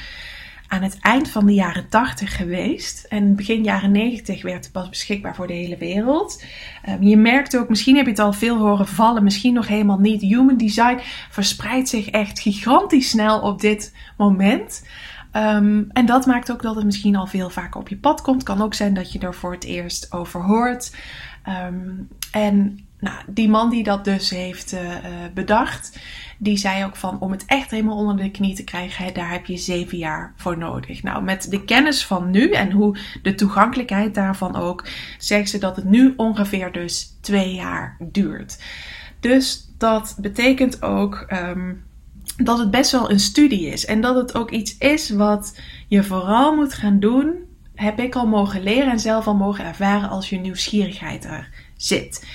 aan 0.74 0.82
het 0.82 0.98
eind 1.00 1.30
van 1.30 1.46
de 1.46 1.54
jaren 1.54 1.88
80 1.88 2.36
geweest. 2.36 3.04
En 3.08 3.36
begin 3.36 3.62
jaren 3.62 3.90
90 3.90 4.42
werd 4.42 4.64
het 4.64 4.72
pas 4.72 4.88
beschikbaar 4.88 5.34
voor 5.34 5.46
de 5.46 5.52
hele 5.52 5.76
wereld. 5.76 6.44
Um, 6.88 7.02
je 7.02 7.16
merkt 7.16 7.56
ook, 7.56 7.68
misschien 7.68 7.96
heb 7.96 8.04
je 8.04 8.10
het 8.10 8.20
al 8.20 8.32
veel 8.32 8.58
horen 8.58 8.86
vallen, 8.86 9.24
misschien 9.24 9.54
nog 9.54 9.68
helemaal 9.68 9.98
niet. 9.98 10.20
Human 10.20 10.56
design 10.56 10.98
verspreidt 11.30 11.88
zich 11.88 12.10
echt 12.10 12.40
gigantisch 12.40 13.10
snel 13.10 13.40
op 13.40 13.60
dit 13.60 13.94
moment. 14.16 14.86
Um, 15.32 15.90
en 15.92 16.06
dat 16.06 16.26
maakt 16.26 16.52
ook 16.52 16.62
dat 16.62 16.74
het 16.74 16.84
misschien 16.84 17.16
al 17.16 17.26
veel 17.26 17.50
vaker 17.50 17.80
op 17.80 17.88
je 17.88 17.96
pad 17.96 18.22
komt. 18.22 18.42
Kan 18.42 18.62
ook 18.62 18.74
zijn 18.74 18.94
dat 18.94 19.12
je 19.12 19.18
er 19.18 19.34
voor 19.34 19.52
het 19.52 19.64
eerst 19.64 20.12
over 20.12 20.40
hoort. 20.40 20.96
Um, 21.66 22.08
en 22.30 22.83
nou, 23.04 23.16
die 23.26 23.48
man 23.48 23.70
die 23.70 23.82
dat 23.82 24.04
dus 24.04 24.30
heeft 24.30 24.72
uh, 24.72 24.80
bedacht, 25.34 25.98
die 26.38 26.56
zei 26.56 26.84
ook 26.84 26.96
van 26.96 27.20
om 27.20 27.30
het 27.30 27.44
echt 27.46 27.70
helemaal 27.70 27.96
onder 27.96 28.16
de 28.16 28.30
knie 28.30 28.54
te 28.54 28.64
krijgen, 28.64 29.14
daar 29.14 29.30
heb 29.30 29.46
je 29.46 29.56
zeven 29.56 29.98
jaar 29.98 30.32
voor 30.36 30.58
nodig. 30.58 31.02
Nou, 31.02 31.22
met 31.22 31.50
de 31.50 31.64
kennis 31.64 32.06
van 32.06 32.30
nu 32.30 32.50
en 32.50 32.70
hoe 32.72 32.98
de 33.22 33.34
toegankelijkheid 33.34 34.14
daarvan 34.14 34.56
ook, 34.56 34.86
zegt 35.18 35.50
ze 35.50 35.58
dat 35.58 35.76
het 35.76 35.84
nu 35.84 36.14
ongeveer 36.16 36.72
dus 36.72 37.16
twee 37.20 37.54
jaar 37.54 37.96
duurt. 38.00 38.62
Dus 39.20 39.68
dat 39.78 40.16
betekent 40.20 40.82
ook 40.82 41.26
um, 41.32 41.84
dat 42.36 42.58
het 42.58 42.70
best 42.70 42.90
wel 42.90 43.10
een 43.10 43.20
studie 43.20 43.66
is 43.66 43.86
en 43.86 44.00
dat 44.00 44.14
het 44.14 44.34
ook 44.34 44.50
iets 44.50 44.78
is 44.78 45.10
wat 45.10 45.60
je 45.88 46.02
vooral 46.02 46.54
moet 46.54 46.74
gaan 46.74 47.00
doen. 47.00 47.32
Heb 47.74 47.98
ik 47.98 48.14
al 48.14 48.26
mogen 48.26 48.62
leren 48.62 48.90
en 48.90 49.00
zelf 49.00 49.26
al 49.26 49.36
mogen 49.36 49.64
ervaren 49.64 50.08
als 50.08 50.30
je 50.30 50.38
nieuwsgierigheid 50.38 51.24
er 51.24 51.48
zit. 51.76 52.26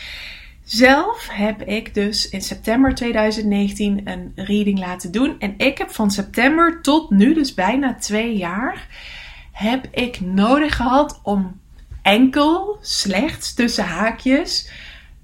Zelf 0.69 1.27
heb 1.31 1.61
ik 1.61 1.93
dus 1.93 2.29
in 2.29 2.41
september 2.41 2.95
2019 2.95 4.01
een 4.03 4.31
reading 4.35 4.79
laten 4.79 5.11
doen. 5.11 5.39
En 5.39 5.53
ik 5.57 5.77
heb 5.77 5.91
van 5.91 6.11
september 6.11 6.81
tot 6.81 7.09
nu, 7.09 7.33
dus 7.33 7.53
bijna 7.53 7.95
twee 7.95 8.37
jaar, 8.37 8.87
heb 9.51 9.87
ik 9.91 10.21
nodig 10.21 10.75
gehad 10.75 11.19
om 11.23 11.59
enkel, 12.01 12.77
slechts 12.81 13.53
tussen 13.53 13.85
haakjes, 13.85 14.71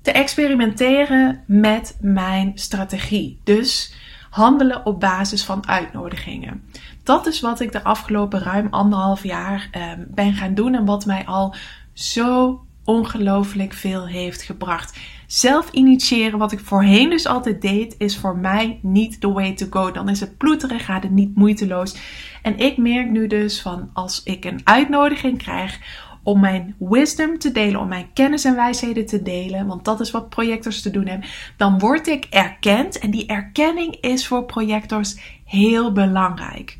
te 0.01 0.11
experimenteren 0.11 1.43
met 1.47 1.97
mijn 1.99 2.51
strategie. 2.55 3.39
Dus 3.43 3.93
handelen 4.29 4.85
op 4.85 4.99
basis 4.99 5.43
van 5.43 5.67
uitnodigingen. 5.67 6.63
Dat 7.03 7.25
is 7.25 7.39
wat 7.39 7.59
ik 7.59 7.71
de 7.71 7.83
afgelopen 7.83 8.39
ruim 8.39 8.67
anderhalf 8.69 9.23
jaar 9.23 9.69
uh, 9.71 9.91
ben 10.07 10.33
gaan 10.33 10.53
doen 10.53 10.75
en 10.75 10.85
wat 10.85 11.05
mij 11.05 11.25
al 11.25 11.55
zo 11.93 12.59
ongelooflijk 12.83 13.73
veel 13.73 14.07
heeft 14.07 14.41
gebracht. 14.41 14.99
Zelf 15.27 15.71
initiëren, 15.71 16.39
wat 16.39 16.51
ik 16.51 16.59
voorheen 16.59 17.09
dus 17.09 17.27
altijd 17.27 17.61
deed, 17.61 17.95
is 17.97 18.17
voor 18.17 18.37
mij 18.37 18.79
niet 18.81 19.21
the 19.21 19.31
way 19.31 19.53
to 19.53 19.67
go. 19.69 19.91
Dan 19.91 20.09
is 20.09 20.19
het 20.19 20.37
ploeterig, 20.37 20.85
gaat 20.85 21.03
het 21.03 21.11
niet 21.11 21.35
moeiteloos. 21.35 21.95
En 22.41 22.57
ik 22.57 22.77
merk 22.77 23.09
nu 23.09 23.27
dus 23.27 23.61
van 23.61 23.89
als 23.93 24.23
ik 24.23 24.45
een 24.45 24.61
uitnodiging 24.63 25.37
krijg 25.37 25.79
om 26.23 26.39
mijn 26.39 26.75
wisdom 26.79 27.39
te 27.39 27.51
delen, 27.51 27.79
om 27.79 27.87
mijn 27.87 28.13
kennis 28.13 28.45
en 28.45 28.55
wijsheden 28.55 29.05
te 29.05 29.21
delen, 29.21 29.67
want 29.67 29.85
dat 29.85 29.99
is 29.99 30.11
wat 30.11 30.29
projectors 30.29 30.81
te 30.81 30.91
doen 30.91 31.07
hebben, 31.07 31.29
dan 31.57 31.79
word 31.79 32.07
ik 32.07 32.25
erkend 32.29 32.99
en 32.99 33.11
die 33.11 33.25
erkenning 33.25 33.95
is 33.95 34.27
voor 34.27 34.45
projectors 34.45 35.39
heel 35.43 35.91
belangrijk. 35.91 36.77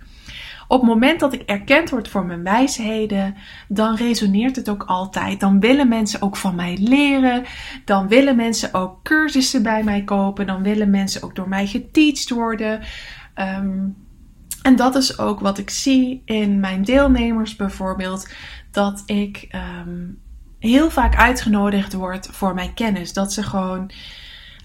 Op 0.76 0.82
het 0.82 0.90
moment 0.90 1.20
dat 1.20 1.34
ik 1.34 1.42
erkend 1.42 1.90
word 1.90 2.08
voor 2.08 2.26
mijn 2.26 2.44
wijsheden, 2.44 3.36
dan 3.68 3.96
resoneert 3.96 4.56
het 4.56 4.70
ook 4.70 4.84
altijd. 4.84 5.40
Dan 5.40 5.60
willen 5.60 5.88
mensen 5.88 6.22
ook 6.22 6.36
van 6.36 6.56
mij 6.56 6.78
leren. 6.82 7.44
Dan 7.86 8.08
willen 8.08 8.36
mensen 8.36 8.74
ook 8.74 9.04
cursussen 9.04 9.64
bij 9.64 9.84
mij 9.84 10.04
kopen. 10.04 10.48
Dan 10.48 10.64
willen 10.64 10.90
mensen 10.90 11.24
ook 11.24 11.36
door 11.36 11.50
mij 11.50 11.68
geteacht 11.68 12.30
worden. 12.30 12.82
Um, 13.36 13.96
en 14.62 14.76
dat 14.76 14.96
is 14.96 15.20
ook 15.20 15.40
wat 15.40 15.58
ik 15.58 15.70
zie 15.70 16.22
in 16.26 16.60
mijn 16.60 16.84
deelnemers 16.84 17.56
bijvoorbeeld. 17.56 18.30
Dat 18.72 19.04
ik 19.06 19.48
um, 19.82 20.20
heel 20.60 20.90
vaak 20.90 21.16
uitgenodigd 21.16 21.94
word 21.94 22.28
voor 22.32 22.54
mijn 22.54 22.74
kennis. 22.74 23.14
Dat 23.14 23.34
ze 23.34 23.44
gewoon 23.44 23.92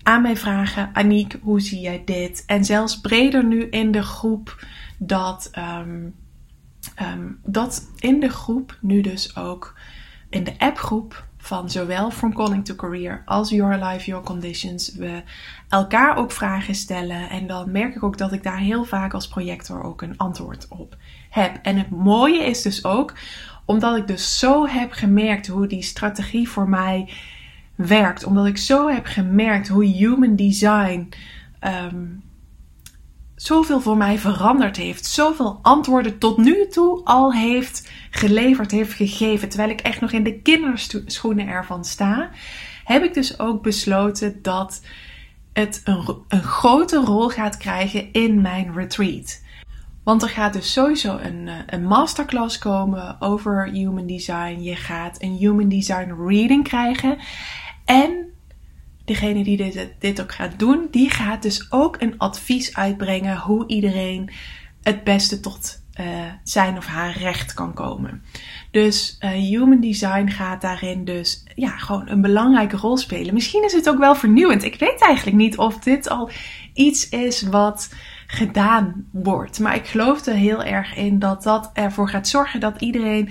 aan 0.03 0.23
mij 0.23 0.37
vragen: 0.37 0.91
Aniek, 0.93 1.37
hoe 1.43 1.61
zie 1.61 1.81
jij 1.81 2.03
dit? 2.05 2.43
En 2.47 2.65
zelfs 2.65 3.01
breder 3.01 3.45
nu 3.45 3.69
in 3.69 3.91
de 3.91 4.03
groep 4.03 4.65
dat, 5.03 5.51
um, 5.59 6.15
um, 7.03 7.41
dat 7.45 7.91
in 7.99 8.21
de 8.21 8.29
groep 8.29 8.79
nu 8.81 9.01
dus 9.01 9.37
ook 9.37 9.75
in 10.29 10.45
de 10.45 10.55
appgroep 10.59 11.29
van 11.37 11.71
zowel 11.71 12.11
From 12.11 12.35
Calling 12.35 12.65
to 12.65 12.75
Career 12.75 13.23
als 13.25 13.51
Your 13.51 13.85
Life, 13.85 14.07
Your 14.07 14.25
Conditions 14.25 14.95
we 14.95 15.23
elkaar 15.69 16.17
ook 16.17 16.33
vragen 16.33 16.75
stellen. 16.75 17.31
En 17.31 17.47
dan 17.47 17.71
merk 17.71 17.95
ik 17.95 18.03
ook 18.03 18.19
dat 18.19 18.33
ik 18.33 18.43
daar 18.43 18.59
heel 18.59 18.85
vaak 18.85 19.15
als 19.15 19.29
projector 19.29 19.83
ook 19.83 20.03
een 20.03 20.17
antwoord 20.17 20.67
op 20.69 20.97
heb. 21.31 21.59
En 21.63 21.77
het 21.77 21.91
mooie 21.91 22.45
is 22.45 22.63
dus 22.63 22.85
ook, 22.85 23.15
omdat 23.65 23.97
ik 23.97 24.07
dus 24.07 24.39
zo 24.39 24.67
heb 24.67 24.93
gemerkt 24.93 25.47
hoe 25.47 25.67
die 25.67 25.83
strategie 25.83 26.49
voor 26.49 26.69
mij 26.69 27.13
werkt. 27.75 28.25
Omdat 28.25 28.47
ik 28.47 28.57
zo 28.57 28.89
heb 28.89 29.07
gemerkt 29.07 29.69
hoe 29.69 29.85
human 29.85 30.37
design 30.37 31.09
um, 31.61 32.23
zoveel 33.43 33.81
voor 33.81 33.97
mij 33.97 34.19
veranderd 34.19 34.77
heeft. 34.77 35.07
Zoveel 35.07 35.59
antwoorden 35.63 36.19
tot 36.19 36.37
nu 36.37 36.67
toe 36.69 37.05
al 37.05 37.33
heeft 37.33 37.91
geleverd, 38.11 38.71
heeft 38.71 38.93
gegeven. 38.93 39.49
Terwijl 39.49 39.71
ik 39.71 39.81
echt 39.81 40.01
nog 40.01 40.13
in 40.13 40.25
de 40.25 40.41
kinderschoenen 40.41 41.47
ervan 41.49 41.85
sta. 41.85 42.31
Heb 42.85 43.03
ik 43.03 43.15
dus 43.15 43.39
ook 43.39 43.63
besloten 43.63 44.43
dat 44.43 44.83
het 45.53 45.81
een, 45.85 46.17
een 46.29 46.43
grote 46.43 46.97
rol 46.97 47.29
gaat 47.29 47.57
krijgen 47.57 48.13
in 48.13 48.41
mijn 48.41 48.73
retreat. 48.75 49.43
Want 50.05 50.23
er 50.23 50.29
gaat 50.29 50.53
dus 50.53 50.73
sowieso 50.73 51.19
een, 51.19 51.49
eh, 51.49 51.55
een 51.67 51.85
masterclass 51.85 52.59
komen 52.59 53.17
over 53.21 53.69
human 53.71 54.07
design. 54.07 54.61
Je 54.61 54.77
gaat 54.77 55.23
een 55.23 55.37
human 55.37 55.69
design 55.69 56.15
reading 56.27 56.65
krijgen. 56.65 57.19
En 57.85 58.30
degene 59.11 59.45
die 59.45 59.57
dit, 59.57 59.89
dit 59.99 60.21
ook 60.21 60.33
gaat 60.33 60.59
doen, 60.59 60.89
die 60.91 61.11
gaat 61.11 61.43
dus 61.43 61.73
ook 61.73 62.01
een 62.01 62.15
advies 62.19 62.75
uitbrengen 62.75 63.39
hoe 63.39 63.67
iedereen 63.67 64.31
het 64.83 65.05
beste 65.05 65.41
tot 65.41 65.83
uh, 66.01 66.07
zijn 66.45 66.77
of 66.77 66.87
haar 66.87 67.19
recht 67.19 67.55
kan 67.55 67.75
komen. 67.75 68.23
Dus 68.71 69.19
uh, 69.21 69.31
human 69.31 69.81
design 69.81 70.29
gaat 70.29 70.61
daarin 70.61 71.05
dus 71.05 71.45
ja, 71.55 71.77
gewoon 71.77 72.09
een 72.09 72.21
belangrijke 72.21 72.77
rol 72.77 72.97
spelen. 72.97 73.35
Misschien 73.35 73.65
is 73.65 73.73
het 73.73 73.89
ook 73.89 73.99
wel 73.99 74.15
vernieuwend. 74.15 74.63
Ik 74.63 74.79
weet 74.79 75.01
eigenlijk 75.01 75.37
niet 75.37 75.59
of 75.59 75.79
dit 75.79 76.09
al 76.09 76.31
iets 76.75 77.09
is 77.09 77.43
wat 77.43 77.95
gedaan 78.27 79.07
wordt. 79.13 79.59
Maar 79.59 79.75
ik 79.75 79.87
geloof 79.87 80.27
er 80.27 80.35
heel 80.35 80.65
erg 80.65 80.95
in 80.97 81.19
dat 81.19 81.43
dat 81.43 81.71
ervoor 81.73 82.09
gaat 82.09 82.29
zorgen 82.29 82.61
dat 82.61 82.81
iedereen 82.81 83.31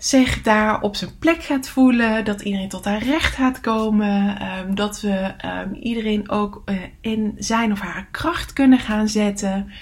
zich 0.00 0.42
daar 0.42 0.80
op 0.80 0.96
zijn 0.96 1.18
plek 1.18 1.42
gaat 1.42 1.68
voelen, 1.68 2.24
dat 2.24 2.40
iedereen 2.40 2.68
tot 2.68 2.84
haar 2.84 3.02
recht 3.02 3.34
gaat 3.34 3.60
komen, 3.60 4.42
um, 4.58 4.74
dat 4.74 5.00
we 5.00 5.34
um, 5.44 5.74
iedereen 5.74 6.30
ook 6.30 6.62
uh, 6.64 6.76
in 7.00 7.34
zijn 7.38 7.72
of 7.72 7.80
haar 7.80 8.08
kracht 8.10 8.52
kunnen 8.52 8.78
gaan 8.78 9.08
zetten. 9.08 9.72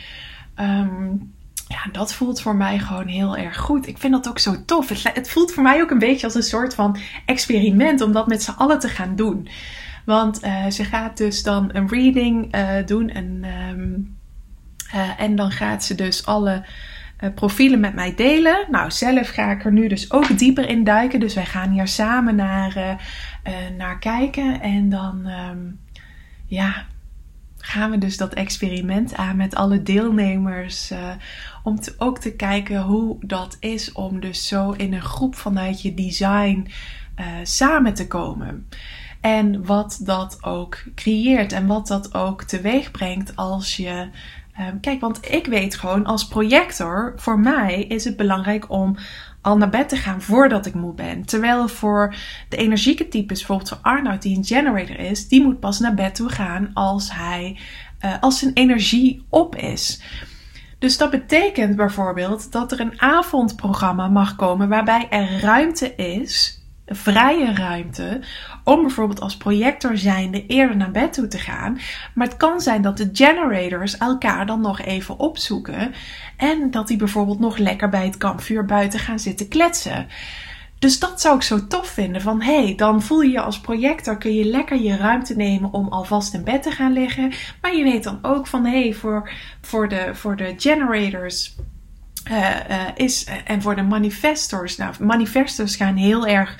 Um, 0.60 1.32
ja, 1.68 1.78
dat 1.92 2.14
voelt 2.14 2.40
voor 2.40 2.56
mij 2.56 2.78
gewoon 2.78 3.06
heel 3.06 3.36
erg 3.36 3.56
goed. 3.56 3.86
Ik 3.86 3.98
vind 3.98 4.12
dat 4.12 4.28
ook 4.28 4.38
zo 4.38 4.64
tof. 4.64 4.88
Het, 4.88 5.10
het, 5.14 5.30
voelt 5.30 5.52
voor 5.52 5.62
mij 5.62 5.82
ook 5.82 5.90
een 5.90 5.98
beetje 5.98 6.26
als 6.26 6.34
een 6.34 6.42
soort 6.42 6.74
van 6.74 6.96
experiment 7.26 8.00
om 8.00 8.12
dat 8.12 8.26
met 8.26 8.42
z'n 8.42 8.50
allen 8.50 8.78
te 8.78 8.88
gaan 8.88 9.16
doen. 9.16 9.48
Want 10.04 10.44
uh, 10.44 10.66
ze 10.66 10.84
gaat 10.84 11.16
dus 11.16 11.42
dan 11.42 11.70
een 11.72 11.88
reading 11.88 12.54
uh, 12.54 12.86
doen 12.86 13.10
en, 13.10 13.44
en 15.18 15.36
dan 15.36 15.50
gaat 15.50 15.84
ze 15.84 15.94
dus 15.94 16.26
alle 16.26 16.64
uh, 17.20 17.34
profielen 17.34 17.80
met 17.80 17.94
mij 17.94 18.14
delen. 18.14 18.66
Nou, 18.70 18.90
zelf 18.90 19.28
ga 19.28 19.50
ik 19.50 19.64
er 19.64 19.72
nu 19.72 19.88
dus 19.88 20.10
ook 20.10 20.38
dieper 20.38 20.68
in 20.68 20.84
duiken. 20.84 21.20
Dus 21.20 21.34
wij 21.34 21.46
gaan 21.46 21.70
hier 21.70 21.88
samen 21.88 22.36
naar, 22.36 22.76
uh, 22.76 22.88
uh, 22.88 23.76
naar 23.76 23.98
kijken. 23.98 24.60
En 24.60 24.88
dan, 24.88 25.26
um, 25.26 25.80
ja, 26.46 26.86
gaan 27.58 27.90
we 27.90 27.98
dus 27.98 28.16
dat 28.16 28.34
experiment 28.34 29.14
aan 29.14 29.36
met 29.36 29.54
alle 29.54 29.82
deelnemers. 29.82 30.92
om 31.62 31.78
ook 31.98 32.18
te 32.18 32.36
kijken 32.36 32.82
hoe 32.82 33.16
dat 33.20 33.56
is 33.60 33.92
om 33.92 34.20
dus 34.20 34.48
zo 34.48 34.70
in 34.70 34.92
een 34.92 35.02
groep 35.02 35.34
vanuit 35.34 35.82
je 35.82 35.94
design 35.94 36.70
samen 37.42 37.94
te 37.94 38.06
komen. 38.06 38.66
En 39.20 39.64
wat 39.64 40.00
dat 40.02 40.44
ook 40.44 40.84
creëert 40.94 41.52
en 41.52 41.66
wat 41.66 41.86
dat 41.86 42.14
ook 42.14 42.42
teweeg 42.42 42.90
brengt 42.90 43.36
als 43.36 43.76
je 43.76 44.08
Um, 44.60 44.80
kijk, 44.80 45.00
want 45.00 45.30
ik 45.30 45.46
weet 45.46 45.76
gewoon 45.76 46.04
als 46.04 46.28
projector, 46.28 47.12
voor 47.16 47.38
mij 47.38 47.82
is 47.82 48.04
het 48.04 48.16
belangrijk 48.16 48.70
om 48.70 48.96
al 49.42 49.56
naar 49.56 49.70
bed 49.70 49.88
te 49.88 49.96
gaan 49.96 50.22
voordat 50.22 50.66
ik 50.66 50.74
moe 50.74 50.94
ben. 50.94 51.24
Terwijl 51.24 51.68
voor 51.68 52.14
de 52.48 52.56
energieke 52.56 53.08
types, 53.08 53.38
bijvoorbeeld 53.38 53.68
voor 53.68 53.78
Arnoud 53.82 54.22
die 54.22 54.36
een 54.36 54.44
generator 54.44 54.98
is, 54.98 55.28
die 55.28 55.42
moet 55.42 55.60
pas 55.60 55.78
naar 55.78 55.94
bed 55.94 56.14
toe 56.14 56.28
gaan 56.28 56.70
als 56.74 57.12
hij, 57.12 57.58
uh, 58.04 58.14
als 58.20 58.38
zijn 58.38 58.54
energie 58.54 59.24
op 59.28 59.56
is. 59.56 60.02
Dus 60.78 60.96
dat 60.96 61.10
betekent 61.10 61.76
bijvoorbeeld 61.76 62.52
dat 62.52 62.72
er 62.72 62.80
een 62.80 63.00
avondprogramma 63.00 64.08
mag 64.08 64.36
komen 64.36 64.68
waarbij 64.68 65.06
er 65.10 65.40
ruimte 65.40 65.94
is 65.94 66.57
vrije 66.88 67.52
ruimte 67.52 68.20
om 68.64 68.82
bijvoorbeeld 68.82 69.20
als 69.20 69.36
projector 69.36 69.96
zijnde 69.96 70.46
eerder 70.46 70.76
naar 70.76 70.90
bed 70.90 71.12
toe 71.12 71.28
te 71.28 71.38
gaan. 71.38 71.78
Maar 72.14 72.26
het 72.26 72.36
kan 72.36 72.60
zijn 72.60 72.82
dat 72.82 72.96
de 72.96 73.10
generators 73.12 73.96
elkaar 73.96 74.46
dan 74.46 74.60
nog 74.60 74.80
even 74.80 75.18
opzoeken 75.18 75.94
en 76.36 76.70
dat 76.70 76.86
die 76.88 76.96
bijvoorbeeld 76.96 77.40
nog 77.40 77.56
lekker 77.56 77.88
bij 77.88 78.04
het 78.04 78.16
kampvuur 78.16 78.64
buiten 78.64 78.98
gaan 78.98 79.18
zitten 79.18 79.48
kletsen. 79.48 80.06
Dus 80.78 80.98
dat 80.98 81.20
zou 81.20 81.36
ik 81.36 81.42
zo 81.42 81.66
tof 81.66 81.86
vinden. 81.86 82.20
Van 82.20 82.42
hé, 82.42 82.62
hey, 82.64 82.74
dan 82.74 83.02
voel 83.02 83.20
je 83.20 83.30
je 83.30 83.40
als 83.40 83.60
projector, 83.60 84.18
kun 84.18 84.34
je 84.34 84.44
lekker 84.44 84.80
je 84.80 84.96
ruimte 84.96 85.36
nemen 85.36 85.72
om 85.72 85.88
alvast 85.88 86.34
in 86.34 86.44
bed 86.44 86.62
te 86.62 86.70
gaan 86.70 86.92
liggen. 86.92 87.32
Maar 87.60 87.76
je 87.76 87.82
weet 87.82 88.04
dan 88.04 88.18
ook 88.22 88.46
van 88.46 88.64
hé, 88.64 88.82
hey, 88.82 88.92
voor, 88.92 89.30
voor, 89.60 89.88
de, 89.88 90.10
voor 90.12 90.36
de 90.36 90.54
generators 90.56 91.56
uh, 92.30 92.48
uh, 92.70 92.82
is, 92.94 93.26
en 93.44 93.62
voor 93.62 93.76
de 93.76 93.82
manifestors. 93.82 94.76
Nou, 94.76 94.94
manifestors 95.00 95.76
gaan 95.76 95.96
heel 95.96 96.26
erg 96.26 96.56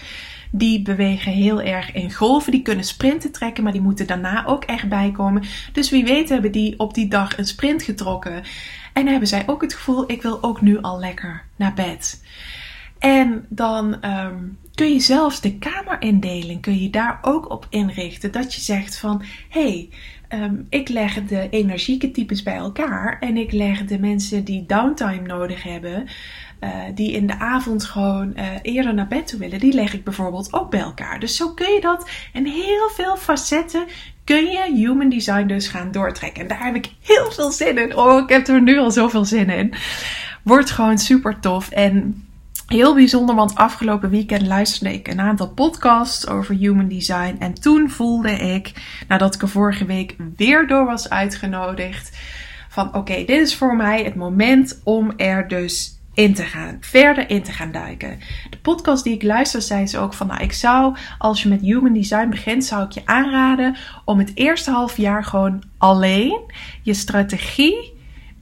die 0.50 0.82
bewegen 0.82 1.32
heel 1.32 1.62
erg 1.62 1.92
in 1.92 2.12
golven. 2.12 2.52
Die 2.52 2.62
kunnen 2.62 2.84
sprinten 2.84 3.32
trekken, 3.32 3.62
maar 3.62 3.72
die 3.72 3.80
moeten 3.80 4.06
daarna 4.06 4.46
ook 4.46 4.64
echt 4.64 4.88
bijkomen. 4.88 5.42
Dus 5.72 5.90
wie 5.90 6.04
weet 6.04 6.28
hebben 6.28 6.52
die 6.52 6.78
op 6.78 6.94
die 6.94 7.08
dag 7.08 7.38
een 7.38 7.46
sprint 7.46 7.82
getrokken. 7.82 8.42
En 8.92 9.06
hebben 9.06 9.28
zij 9.28 9.42
ook 9.46 9.62
het 9.62 9.74
gevoel: 9.74 10.10
ik 10.10 10.22
wil 10.22 10.42
ook 10.42 10.60
nu 10.60 10.80
al 10.80 10.98
lekker 10.98 11.42
naar 11.56 11.74
bed. 11.74 12.22
En 12.98 13.46
dan 13.48 14.04
um, 14.04 14.58
kun 14.74 14.92
je 14.92 15.00
zelfs 15.00 15.40
de 15.40 15.58
kamerindeling, 15.58 16.60
kun 16.60 16.78
je 16.82 16.90
daar 16.90 17.18
ook 17.22 17.50
op 17.50 17.66
inrichten. 17.70 18.32
Dat 18.32 18.54
je 18.54 18.60
zegt 18.60 18.98
van, 18.98 19.22
hé, 19.48 19.60
hey, 19.60 19.88
um, 20.28 20.66
ik 20.68 20.88
leg 20.88 21.14
de 21.14 21.48
energieke 21.50 22.10
types 22.10 22.42
bij 22.42 22.56
elkaar. 22.56 23.16
En 23.20 23.36
ik 23.36 23.52
leg 23.52 23.84
de 23.84 23.98
mensen 23.98 24.44
die 24.44 24.66
downtime 24.66 25.26
nodig 25.26 25.62
hebben, 25.62 26.06
uh, 26.60 26.70
die 26.94 27.12
in 27.12 27.26
de 27.26 27.38
avond 27.38 27.84
gewoon 27.84 28.32
uh, 28.36 28.44
eerder 28.62 28.94
naar 28.94 29.08
bed 29.08 29.26
toe 29.26 29.38
willen, 29.38 29.58
die 29.58 29.72
leg 29.72 29.94
ik 29.94 30.04
bijvoorbeeld 30.04 30.52
ook 30.52 30.70
bij 30.70 30.80
elkaar. 30.80 31.20
Dus 31.20 31.36
zo 31.36 31.52
kun 31.54 31.72
je 31.72 31.80
dat 31.80 32.10
in 32.32 32.46
heel 32.46 32.88
veel 32.94 33.16
facetten 33.16 33.84
kun 34.24 34.44
je 34.44 34.72
human 34.74 35.08
design 35.08 35.46
dus 35.46 35.68
gaan 35.68 35.92
doortrekken. 35.92 36.42
En 36.42 36.48
daar 36.48 36.64
heb 36.64 36.74
ik 36.74 36.90
heel 37.02 37.32
veel 37.32 37.50
zin 37.50 37.78
in. 37.78 37.96
Oh, 37.96 38.22
ik 38.22 38.28
heb 38.28 38.48
er 38.48 38.62
nu 38.62 38.78
al 38.78 38.90
zoveel 38.90 39.24
zin 39.24 39.50
in. 39.50 39.74
Wordt 40.42 40.70
gewoon 40.70 40.98
super 40.98 41.40
tof. 41.40 41.70
En 41.70 42.27
Heel 42.68 42.94
bijzonder, 42.94 43.34
want 43.34 43.54
afgelopen 43.54 44.10
weekend 44.10 44.46
luisterde 44.46 44.94
ik 44.94 45.08
een 45.08 45.20
aantal 45.20 45.48
podcasts 45.48 46.26
over 46.26 46.54
human 46.54 46.88
design. 46.88 47.36
En 47.38 47.54
toen 47.54 47.90
voelde 47.90 48.30
ik, 48.30 48.72
nadat 49.08 49.34
ik 49.34 49.42
er 49.42 49.48
vorige 49.48 49.84
week 49.84 50.16
weer 50.36 50.66
door 50.66 50.84
was 50.84 51.10
uitgenodigd, 51.10 52.18
van 52.68 52.94
oké, 52.94 53.14
dit 53.14 53.30
is 53.30 53.56
voor 53.56 53.76
mij 53.76 54.04
het 54.04 54.14
moment 54.14 54.80
om 54.84 55.12
er 55.16 55.48
dus 55.48 55.98
in 56.14 56.34
te 56.34 56.42
gaan, 56.42 56.76
verder 56.80 57.30
in 57.30 57.42
te 57.42 57.52
gaan 57.52 57.72
duiken. 57.72 58.18
De 58.50 58.58
podcast 58.58 59.04
die 59.04 59.14
ik 59.14 59.22
luister 59.22 59.62
zei 59.62 59.86
ze 59.86 59.98
ook 59.98 60.14
van, 60.14 60.26
nou, 60.26 60.42
ik 60.42 60.52
zou, 60.52 60.96
als 61.18 61.42
je 61.42 61.48
met 61.48 61.60
human 61.60 61.92
design 61.92 62.28
begint, 62.28 62.64
zou 62.64 62.84
ik 62.84 62.92
je 62.92 63.02
aanraden 63.04 63.76
om 64.04 64.18
het 64.18 64.30
eerste 64.34 64.70
half 64.70 64.96
jaar 64.96 65.24
gewoon 65.24 65.62
alleen 65.78 66.40
je 66.82 66.94
strategie 66.94 67.96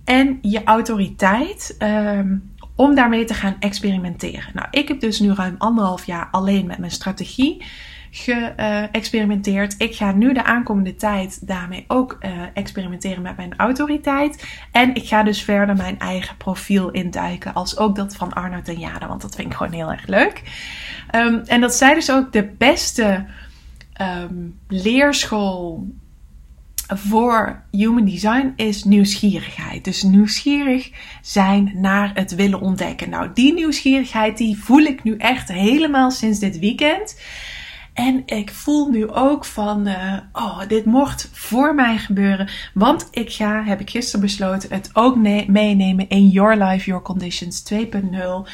en 0.04 0.38
je 0.42 0.64
autoriteit 0.64 1.76
um, 1.78 2.54
om 2.76 2.94
daarmee 2.94 3.24
te 3.24 3.34
gaan 3.34 3.56
experimenteren. 3.60 4.50
Nou, 4.54 4.68
ik 4.70 4.88
heb 4.88 5.00
dus 5.00 5.20
nu 5.20 5.32
ruim 5.32 5.54
anderhalf 5.58 6.06
jaar 6.06 6.28
alleen 6.30 6.66
met 6.66 6.78
mijn 6.78 6.90
strategie 6.90 7.64
geëxperimenteerd. 8.10 9.74
ik 9.78 9.94
ga 9.94 10.12
nu 10.12 10.32
de 10.32 10.44
aankomende 10.44 10.96
tijd 10.96 11.46
daarmee 11.46 11.84
ook 11.88 12.16
uh, 12.20 12.30
experimenteren 12.54 13.22
met 13.22 13.36
mijn 13.36 13.56
autoriteit. 13.56 14.46
En 14.72 14.94
ik 14.94 15.08
ga 15.08 15.22
dus 15.22 15.42
verder 15.42 15.76
mijn 15.76 15.98
eigen 15.98 16.36
profiel 16.36 16.90
induiken. 16.90 17.54
Als 17.54 17.76
ook 17.76 17.96
dat 17.96 18.16
van 18.16 18.32
Arnoud 18.32 18.68
en 18.68 18.78
Jade. 18.78 19.06
Want 19.06 19.22
dat 19.22 19.34
vind 19.34 19.50
ik 19.50 19.56
gewoon 19.56 19.72
heel 19.72 19.90
erg 19.90 20.06
leuk. 20.06 20.42
Um, 21.14 21.42
en 21.46 21.60
dat 21.60 21.74
zij 21.74 21.94
dus 21.94 22.12
ook 22.12 22.32
de 22.32 22.44
beste 22.58 23.26
um, 24.00 24.58
leerschool 24.68 25.86
voor 26.88 27.62
human 27.70 28.04
design 28.04 28.52
is 28.56 28.84
nieuwsgierigheid. 28.84 29.84
Dus 29.84 30.02
nieuwsgierig 30.02 30.90
zijn 31.22 31.72
naar 31.74 32.10
het 32.14 32.34
willen 32.34 32.60
ontdekken. 32.60 33.10
Nou, 33.10 33.30
die 33.34 33.52
nieuwsgierigheid 33.52 34.36
die 34.38 34.58
voel 34.58 34.80
ik 34.80 35.02
nu 35.02 35.16
echt 35.16 35.48
helemaal 35.48 36.10
sinds 36.10 36.38
dit 36.38 36.58
weekend. 36.58 37.16
En 37.96 38.22
ik 38.26 38.50
voel 38.50 38.88
nu 38.88 39.08
ook 39.08 39.44
van, 39.44 39.88
uh, 39.88 40.18
oh, 40.32 40.60
dit 40.68 40.84
mocht 40.84 41.30
voor 41.32 41.74
mij 41.74 41.98
gebeuren. 41.98 42.48
Want 42.74 43.08
ik 43.10 43.32
ga, 43.32 43.64
heb 43.64 43.80
ik 43.80 43.90
gisteren 43.90 44.20
besloten, 44.20 44.74
het 44.74 44.90
ook 44.92 45.16
meenemen 45.46 46.08
in 46.08 46.28
Your 46.28 46.56
Life, 46.64 46.86
Your 46.86 47.02
Conditions 47.02 47.72
2.0. 47.72 47.78
Uh, 47.78 48.44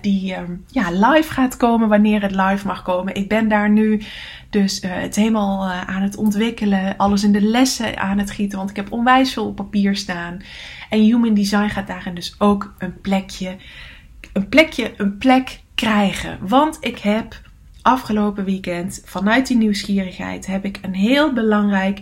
die 0.00 0.30
uh, 0.30 0.38
ja, 0.66 0.90
live 0.90 1.32
gaat 1.32 1.56
komen 1.56 1.88
wanneer 1.88 2.22
het 2.22 2.30
live 2.30 2.66
mag 2.66 2.82
komen. 2.82 3.14
Ik 3.14 3.28
ben 3.28 3.48
daar 3.48 3.70
nu 3.70 4.02
dus 4.50 4.82
uh, 4.82 4.90
het 4.94 5.16
helemaal 5.16 5.70
aan 5.70 6.02
het 6.02 6.16
ontwikkelen. 6.16 6.96
Alles 6.96 7.24
in 7.24 7.32
de 7.32 7.42
lessen 7.42 7.98
aan 7.98 8.18
het 8.18 8.30
gieten. 8.30 8.58
Want 8.58 8.70
ik 8.70 8.76
heb 8.76 8.92
onwijs 8.92 9.32
veel 9.32 9.46
op 9.46 9.56
papier 9.56 9.96
staan. 9.96 10.42
En 10.90 11.00
Human 11.00 11.34
Design 11.34 11.68
gaat 11.68 11.86
daarin 11.86 12.14
dus 12.14 12.34
ook 12.38 12.74
een 12.78 13.00
plekje, 13.00 13.56
een 14.32 14.48
plekje, 14.48 14.92
een 14.96 15.18
plek 15.18 15.60
krijgen. 15.74 16.38
Want 16.40 16.78
ik 16.80 16.98
heb 16.98 17.40
afgelopen 17.82 18.44
weekend 18.44 19.02
vanuit 19.04 19.46
die 19.46 19.56
nieuwsgierigheid 19.56 20.46
heb 20.46 20.64
ik 20.64 20.78
een 20.82 20.94
heel 20.94 21.32
belangrijk 21.32 22.00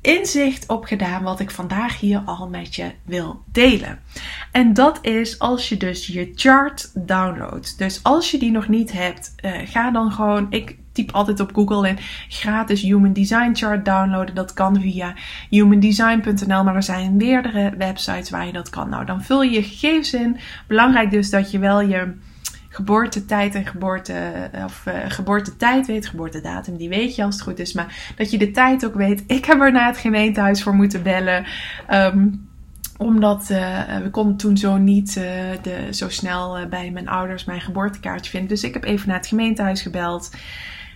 inzicht 0.00 0.68
opgedaan 0.68 1.22
wat 1.22 1.40
ik 1.40 1.50
vandaag 1.50 2.00
hier 2.00 2.22
al 2.24 2.48
met 2.48 2.74
je 2.74 2.92
wil 3.04 3.42
delen. 3.52 3.98
En 4.52 4.74
dat 4.74 4.98
is 5.02 5.38
als 5.38 5.68
je 5.68 5.76
dus 5.76 6.06
je 6.06 6.32
chart 6.34 7.06
downloadt. 7.06 7.78
Dus 7.78 8.02
als 8.02 8.30
je 8.30 8.38
die 8.38 8.50
nog 8.50 8.68
niet 8.68 8.92
hebt, 8.92 9.34
uh, 9.44 9.52
ga 9.64 9.90
dan 9.90 10.12
gewoon. 10.12 10.46
Ik 10.50 10.76
typ 10.92 11.10
altijd 11.12 11.40
op 11.40 11.54
Google 11.54 11.88
en 11.88 11.98
gratis 12.28 12.82
Human 12.82 13.12
Design 13.12 13.50
Chart 13.52 13.84
downloaden. 13.84 14.34
Dat 14.34 14.52
kan 14.52 14.80
via 14.80 15.14
humandesign.nl, 15.50 16.64
maar 16.64 16.74
er 16.74 16.82
zijn 16.82 17.16
meerdere 17.16 17.74
websites 17.78 18.30
waar 18.30 18.46
je 18.46 18.52
dat 18.52 18.70
kan. 18.70 18.88
Nou, 18.88 19.04
dan 19.04 19.22
vul 19.22 19.42
je 19.42 19.50
je 19.50 19.62
gegevens 19.62 20.14
in. 20.14 20.36
Belangrijk 20.66 21.10
dus 21.10 21.30
dat 21.30 21.50
je 21.50 21.58
wel 21.58 21.80
je 21.80 22.12
geboortetijd 22.76 23.54
en 23.54 23.66
geboorte, 23.66 24.50
of, 24.64 24.84
uh, 24.88 24.94
geboortetijd 25.08 25.86
weet, 25.86 26.06
geboortedatum, 26.06 26.76
die 26.76 26.88
weet 26.88 27.14
je 27.14 27.24
als 27.24 27.34
het 27.34 27.44
goed 27.44 27.58
is. 27.58 27.72
Maar 27.72 28.12
dat 28.16 28.30
je 28.30 28.38
de 28.38 28.50
tijd 28.50 28.86
ook 28.86 28.94
weet. 28.94 29.24
Ik 29.26 29.44
heb 29.44 29.60
er 29.60 29.72
naar 29.72 29.86
het 29.86 29.98
gemeentehuis 29.98 30.62
voor 30.62 30.74
moeten 30.74 31.02
bellen. 31.02 31.46
Um, 31.90 32.48
omdat 32.98 33.50
uh, 33.50 33.96
we 34.02 34.10
konden 34.10 34.36
toen 34.36 34.56
zo 34.56 34.76
niet 34.76 35.14
de, 35.62 35.88
zo 35.90 36.08
snel 36.08 36.68
bij 36.68 36.90
mijn 36.90 37.08
ouders 37.08 37.44
mijn 37.44 37.60
geboortekaartje 37.60 38.30
vinden. 38.30 38.48
Dus 38.48 38.64
ik 38.64 38.74
heb 38.74 38.84
even 38.84 39.08
naar 39.08 39.16
het 39.16 39.26
gemeentehuis 39.26 39.82
gebeld. 39.82 40.30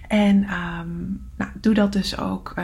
En 0.09 0.37
um, 0.37 1.29
nou, 1.37 1.51
doe 1.61 1.75
dat 1.75 1.93
dus 1.93 2.19
ook 2.19 2.55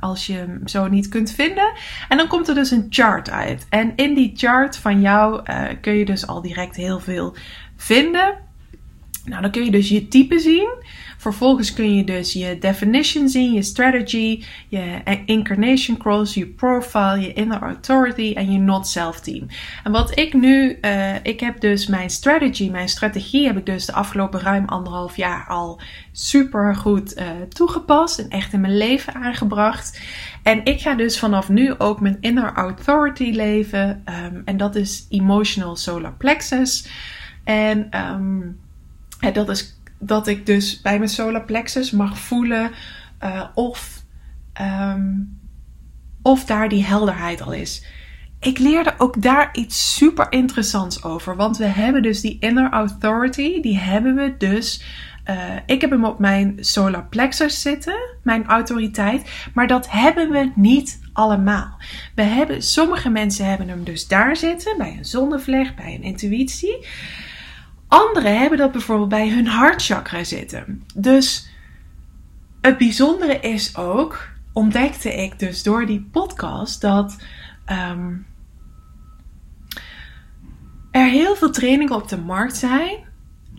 als 0.00 0.26
je 0.26 0.32
hem 0.32 0.60
zo 0.64 0.88
niet 0.88 1.08
kunt 1.08 1.30
vinden. 1.30 1.72
En 2.08 2.16
dan 2.16 2.28
komt 2.28 2.48
er 2.48 2.54
dus 2.54 2.70
een 2.70 2.86
chart 2.88 3.30
uit. 3.30 3.66
En 3.68 3.92
in 3.96 4.14
die 4.14 4.32
chart 4.36 4.76
van 4.76 5.00
jou 5.00 5.42
kun 5.80 5.94
je 5.94 6.04
dus 6.04 6.26
al 6.26 6.42
direct 6.42 6.76
heel 6.76 7.00
veel 7.00 7.36
vinden. 7.76 8.48
Nou, 9.30 9.42
dan 9.42 9.50
kun 9.50 9.64
je 9.64 9.70
dus 9.70 9.88
je 9.88 10.08
type 10.08 10.38
zien. 10.38 10.68
Vervolgens 11.18 11.72
kun 11.72 11.96
je 11.96 12.04
dus 12.04 12.32
je 12.32 12.58
definition 12.58 13.28
zien, 13.28 13.52
je 13.52 13.62
strategy, 13.62 14.44
je 14.68 15.00
incarnation 15.24 15.96
cross, 15.96 16.34
je 16.34 16.46
profile, 16.46 17.20
je 17.20 17.32
inner 17.32 17.62
authority 17.62 18.32
en 18.36 18.52
je 18.52 18.58
not 18.58 18.86
self 18.86 19.20
team. 19.20 19.46
En 19.84 19.92
wat 19.92 20.18
ik 20.18 20.32
nu, 20.32 20.78
uh, 20.80 21.14
ik 21.22 21.40
heb 21.40 21.60
dus 21.60 21.86
mijn 21.86 22.10
strategy, 22.10 22.70
mijn 22.70 22.88
strategie 22.88 23.46
heb 23.46 23.56
ik 23.56 23.66
dus 23.66 23.86
de 23.86 23.92
afgelopen 23.92 24.40
ruim 24.40 24.64
anderhalf 24.64 25.16
jaar 25.16 25.46
al 25.48 25.80
super 26.12 26.76
goed 26.76 27.18
uh, 27.18 27.26
toegepast 27.48 28.18
en 28.18 28.28
echt 28.28 28.52
in 28.52 28.60
mijn 28.60 28.76
leven 28.76 29.14
aangebracht. 29.14 30.00
En 30.42 30.64
ik 30.64 30.80
ga 30.80 30.94
dus 30.94 31.18
vanaf 31.18 31.48
nu 31.48 31.74
ook 31.78 32.00
mijn 32.00 32.16
inner 32.20 32.52
authority 32.52 33.30
leven. 33.30 34.02
Um, 34.24 34.42
en 34.44 34.56
dat 34.56 34.74
is 34.74 35.06
emotional 35.10 35.76
solar 35.76 36.12
plexus. 36.12 36.88
En 37.44 37.88
um, 38.14 38.58
dat 39.32 39.48
is 39.48 39.80
dat 40.00 40.26
ik 40.26 40.46
dus 40.46 40.80
bij 40.80 40.98
mijn 40.98 41.10
solar 41.10 41.44
plexus 41.44 41.90
mag 41.90 42.18
voelen 42.18 42.70
uh, 43.22 43.44
of, 43.54 44.04
um, 44.60 45.40
of 46.22 46.44
daar 46.44 46.68
die 46.68 46.84
helderheid 46.84 47.42
al 47.42 47.52
is. 47.52 47.84
Ik 48.40 48.58
leerde 48.58 48.94
ook 48.98 49.22
daar 49.22 49.48
iets 49.52 49.94
super 49.96 50.32
interessants 50.32 51.02
over. 51.02 51.36
Want 51.36 51.56
we 51.56 51.64
hebben 51.64 52.02
dus 52.02 52.20
die 52.20 52.36
inner 52.40 52.70
authority, 52.70 53.60
die 53.60 53.78
hebben 53.78 54.14
we 54.14 54.34
dus. 54.38 54.84
Uh, 55.30 55.54
ik 55.66 55.80
heb 55.80 55.90
hem 55.90 56.04
op 56.04 56.18
mijn 56.18 56.56
solar 56.60 57.04
plexus 57.04 57.60
zitten, 57.60 57.94
mijn 58.22 58.46
autoriteit. 58.46 59.30
Maar 59.54 59.66
dat 59.66 59.90
hebben 59.90 60.30
we 60.30 60.50
niet 60.54 61.00
allemaal. 61.12 61.78
We 62.14 62.22
hebben, 62.22 62.62
sommige 62.62 63.08
mensen 63.08 63.44
hebben 63.44 63.68
hem 63.68 63.84
dus 63.84 64.08
daar 64.08 64.36
zitten, 64.36 64.78
bij 64.78 64.96
een 64.98 65.04
zonnevlecht, 65.04 65.76
bij 65.76 65.94
een 65.94 66.02
intuïtie. 66.02 66.86
Anderen 67.90 68.38
hebben 68.38 68.58
dat 68.58 68.72
bijvoorbeeld 68.72 69.08
bij 69.08 69.30
hun 69.30 69.46
hartchakra 69.46 70.24
zitten. 70.24 70.84
Dus 70.94 71.48
het 72.60 72.78
bijzondere 72.78 73.40
is 73.40 73.76
ook, 73.76 74.28
ontdekte 74.52 75.14
ik 75.14 75.38
dus 75.38 75.62
door 75.62 75.86
die 75.86 76.08
podcast, 76.12 76.80
dat 76.80 77.16
um, 77.66 78.26
er 80.90 81.08
heel 81.08 81.36
veel 81.36 81.50
trainingen 81.50 81.94
op 81.94 82.08
de 82.08 82.18
markt 82.18 82.56
zijn 82.56 82.98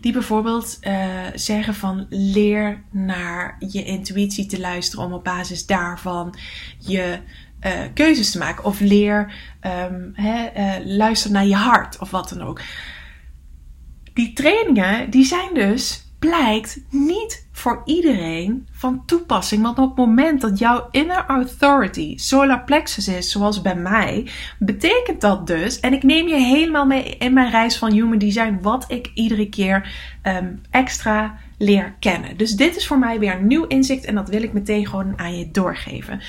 die 0.00 0.12
bijvoorbeeld 0.12 0.78
uh, 0.82 1.08
zeggen 1.34 1.74
van 1.74 2.06
leer 2.08 2.82
naar 2.90 3.56
je 3.58 3.84
intuïtie 3.84 4.46
te 4.46 4.60
luisteren 4.60 5.04
om 5.04 5.12
op 5.12 5.24
basis 5.24 5.66
daarvan 5.66 6.34
je 6.78 7.18
uh, 7.66 7.72
keuzes 7.94 8.30
te 8.30 8.38
maken. 8.38 8.64
Of 8.64 8.80
leer 8.80 9.32
um, 9.90 10.14
luister 10.84 11.30
naar 11.30 11.46
je 11.46 11.54
hart 11.54 11.98
of 11.98 12.10
wat 12.10 12.28
dan 12.28 12.42
ook. 12.42 12.60
Die 14.14 14.32
trainingen 14.32 15.10
die 15.10 15.24
zijn 15.24 15.54
dus 15.54 16.06
blijkt 16.18 16.80
niet 16.90 17.46
voor 17.52 17.82
iedereen 17.84 18.66
van 18.72 19.02
toepassing. 19.06 19.62
Want 19.62 19.78
op 19.78 19.88
het 19.88 19.96
moment 19.96 20.40
dat 20.40 20.58
jouw 20.58 20.88
inner 20.90 21.24
authority 21.26 22.16
solar 22.16 22.64
plexus 22.64 23.08
is, 23.08 23.30
zoals 23.30 23.62
bij 23.62 23.76
mij, 23.76 24.26
betekent 24.58 25.20
dat 25.20 25.46
dus, 25.46 25.80
en 25.80 25.92
ik 25.92 26.02
neem 26.02 26.28
je 26.28 26.36
helemaal 26.36 26.86
mee 26.86 27.16
in 27.16 27.32
mijn 27.32 27.50
reis 27.50 27.76
van 27.76 27.92
human 27.92 28.18
design, 28.18 28.58
wat 28.62 28.84
ik 28.88 29.10
iedere 29.14 29.48
keer 29.48 29.92
um, 30.22 30.60
extra 30.70 31.38
leer 31.58 31.94
kennen. 31.98 32.36
Dus 32.36 32.52
dit 32.52 32.76
is 32.76 32.86
voor 32.86 32.98
mij 32.98 33.18
weer 33.18 33.34
een 33.34 33.46
nieuw 33.46 33.66
inzicht 33.66 34.04
en 34.04 34.14
dat 34.14 34.28
wil 34.28 34.42
ik 34.42 34.52
meteen 34.52 34.86
gewoon 34.86 35.18
aan 35.18 35.38
je 35.38 35.50
doorgeven. 35.50 36.20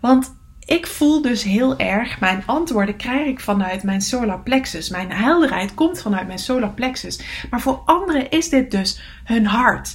Want 0.00 0.34
ik 0.66 0.86
voel 0.86 1.22
dus 1.22 1.42
heel 1.42 1.76
erg, 1.76 2.20
mijn 2.20 2.42
antwoorden 2.46 2.96
krijg 2.96 3.26
ik 3.26 3.40
vanuit 3.40 3.82
mijn 3.82 4.00
solar 4.00 4.40
plexus. 4.40 4.88
Mijn 4.88 5.10
helderheid 5.10 5.74
komt 5.74 6.00
vanuit 6.00 6.26
mijn 6.26 6.38
solar 6.38 6.70
plexus. 6.70 7.20
Maar 7.50 7.60
voor 7.60 7.82
anderen 7.84 8.30
is 8.30 8.48
dit 8.48 8.70
dus 8.70 9.00
hun 9.24 9.46
hart. 9.46 9.94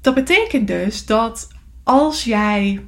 Dat 0.00 0.14
betekent 0.14 0.66
dus 0.66 1.06
dat 1.06 1.48
als 1.82 2.24
jij 2.24 2.86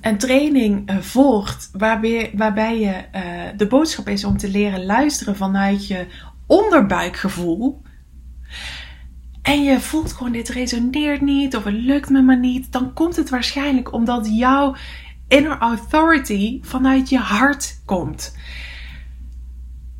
een 0.00 0.18
training 0.18 0.90
uh, 0.90 0.96
volgt 0.98 1.68
waarbij, 1.72 2.30
waarbij 2.34 2.78
je 2.78 3.04
uh, 3.14 3.58
de 3.58 3.66
boodschap 3.66 4.08
is 4.08 4.24
om 4.24 4.36
te 4.36 4.48
leren 4.48 4.84
luisteren 4.84 5.36
vanuit 5.36 5.86
je 5.86 6.06
onderbuikgevoel. 6.46 7.82
En 9.46 9.62
je 9.62 9.80
voelt 9.80 10.12
gewoon 10.12 10.32
dit 10.32 10.48
resoneert 10.48 11.20
niet 11.20 11.56
of 11.56 11.64
het 11.64 11.74
lukt 11.74 12.10
me 12.10 12.22
maar 12.22 12.38
niet. 12.38 12.72
Dan 12.72 12.92
komt 12.92 13.16
het 13.16 13.30
waarschijnlijk 13.30 13.92
omdat 13.92 14.28
jouw 14.32 14.76
inner 15.28 15.58
authority 15.58 16.58
vanuit 16.62 17.08
je 17.08 17.18
hart 17.18 17.80
komt. 17.84 18.36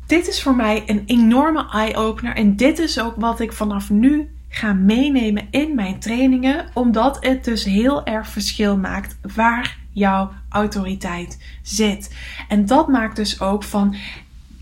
Dit 0.07 0.27
is 0.27 0.41
voor 0.41 0.55
mij 0.55 0.83
een 0.85 1.03
enorme 1.05 1.69
eye-opener. 1.69 2.35
En 2.35 2.55
dit 2.55 2.79
is 2.79 2.99
ook 2.99 3.15
wat 3.15 3.39
ik 3.39 3.53
vanaf 3.53 3.89
nu 3.89 4.35
ga 4.49 4.73
meenemen 4.73 5.47
in 5.51 5.75
mijn 5.75 5.99
trainingen. 5.99 6.65
Omdat 6.73 7.17
het 7.25 7.43
dus 7.43 7.63
heel 7.63 8.05
erg 8.05 8.27
verschil 8.27 8.77
maakt 8.77 9.17
waar 9.35 9.77
jouw 9.91 10.31
autoriteit 10.49 11.59
zit. 11.61 12.15
En 12.47 12.65
dat 12.65 12.87
maakt 12.87 13.15
dus 13.15 13.41
ook 13.41 13.63
van: 13.63 13.95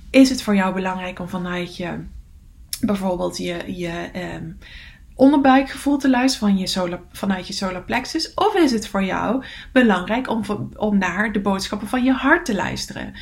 is 0.09 0.29
het 0.29 0.41
voor 0.41 0.55
jou 0.55 0.73
belangrijk 0.73 1.19
om 1.19 1.29
vanuit 1.29 1.77
je 1.77 1.99
bijvoorbeeld 2.81 3.37
je, 3.37 3.75
je 3.75 4.09
um, 4.35 4.57
onderbuikgevoel 5.15 5.97
te 5.97 6.09
luisteren 6.09 6.49
van 6.49 6.57
je 6.57 6.67
solar, 6.67 6.99
vanuit 7.11 7.47
je 7.47 7.53
solar 7.53 7.83
plexus? 7.83 8.33
Of 8.33 8.55
is 8.55 8.71
het 8.71 8.87
voor 8.87 9.03
jou 9.03 9.43
belangrijk 9.71 10.29
om, 10.29 10.41
om 10.75 10.97
naar 10.97 11.31
de 11.31 11.41
boodschappen 11.41 11.87
van 11.87 12.03
je 12.03 12.11
hart 12.11 12.45
te 12.45 12.55
luisteren? 12.55 13.13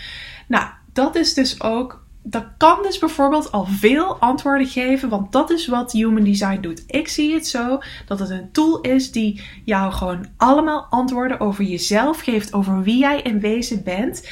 Nou, 0.48 0.66
dat 0.94 1.16
is 1.16 1.34
dus 1.34 1.62
ook. 1.62 2.02
Dat 2.26 2.46
kan 2.58 2.80
dus 2.82 3.00
bijvoorbeeld 3.00 3.52
al 3.52 3.66
veel 3.66 4.20
antwoorden 4.20 4.68
geven, 4.68 5.10
want 5.10 5.32
dat 5.32 5.50
is 5.50 5.68
wat 5.68 5.92
Human 5.92 6.24
Design 6.24 6.62
doet. 6.62 6.84
Ik 6.88 7.08
zie 7.08 7.34
het 7.34 7.48
zo 7.48 7.80
dat 8.06 8.20
het 8.20 8.30
een 8.30 8.52
tool 8.52 8.82
is 8.82 9.12
die 9.12 9.44
jou 9.66 9.92
gewoon 9.92 10.26
allemaal 10.38 10.88
antwoorden 10.90 11.40
over 11.40 11.64
jezelf 11.64 12.20
geeft, 12.20 12.54
over 12.54 12.82
wie 12.82 12.98
jij 12.98 13.22
in 13.22 13.40
wezen 13.40 13.84
bent 13.84 14.28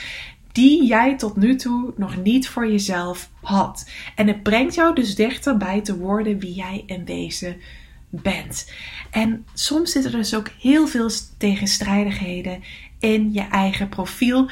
die 0.51 0.85
jij 0.85 1.17
tot 1.17 1.35
nu 1.35 1.55
toe 1.55 1.93
nog 1.97 2.17
niet 2.17 2.49
voor 2.49 2.71
jezelf 2.71 3.29
had. 3.41 3.89
En 4.15 4.27
het 4.27 4.43
brengt 4.43 4.75
jou 4.75 4.95
dus 4.95 5.15
dichterbij 5.15 5.81
te 5.81 5.97
worden 5.97 6.39
wie 6.39 6.53
jij 6.53 6.83
in 6.85 7.05
wezen 7.05 7.61
bent. 8.09 8.71
En 9.11 9.45
soms 9.53 9.91
zitten 9.91 10.11
er 10.11 10.17
dus 10.17 10.35
ook 10.35 10.49
heel 10.59 10.87
veel 10.87 11.09
tegenstrijdigheden 11.37 12.63
in 12.99 13.33
je 13.33 13.41
eigen 13.41 13.89
profiel, 13.89 14.49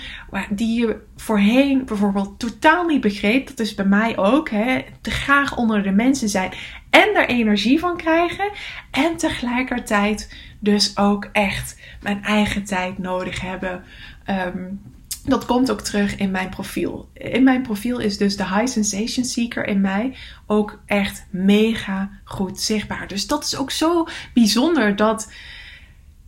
die 0.50 0.80
je 0.80 1.02
voorheen 1.16 1.86
bijvoorbeeld 1.86 2.40
totaal 2.40 2.86
niet 2.86 3.02
begreep. 3.02 3.48
Dat 3.48 3.60
is 3.60 3.76
bij 3.76 3.86
mij 3.86 4.18
ook. 4.18 4.50
Hè, 4.50 4.84
te 5.02 5.12
graag 5.12 5.58
onder 5.58 5.84
de 5.84 5.92
mensen 5.92 6.30
zijn 6.30 6.52
en 6.90 7.16
er 7.16 7.28
energie 7.28 7.80
van 7.80 7.98
krijgen. 7.98 8.52
En 8.92 9.18
tegelijkertijd 9.18 10.36
dus 10.60 10.98
ook 10.98 11.30
echt 11.32 11.82
mijn 12.02 12.24
eigen 12.24 12.64
tijd 12.64 12.98
nodig 12.98 13.42
hebben. 13.42 13.84
Um, 14.30 14.82
dat 15.26 15.46
komt 15.46 15.72
ook 15.72 15.82
terug 15.82 16.16
in 16.16 16.32
mijn 16.32 16.50
profiel. 16.50 17.10
In 17.14 17.44
mijn 17.44 17.62
profiel 17.62 18.00
is 18.00 18.18
dus 18.18 18.38
de 18.38 18.48
High 18.48 18.68
Sensation 18.68 19.26
Seeker 19.26 19.68
in 19.68 19.82
mij 19.82 20.16
ook 20.46 20.80
echt 20.86 21.26
mega 21.30 22.10
goed 22.24 22.62
zichtbaar. 22.62 23.08
Dus 23.08 23.28
dat 23.28 23.44
is 23.44 23.56
ook 23.56 23.72
zo 23.72 24.08
bijzonder 24.34 24.96
dat 24.96 25.32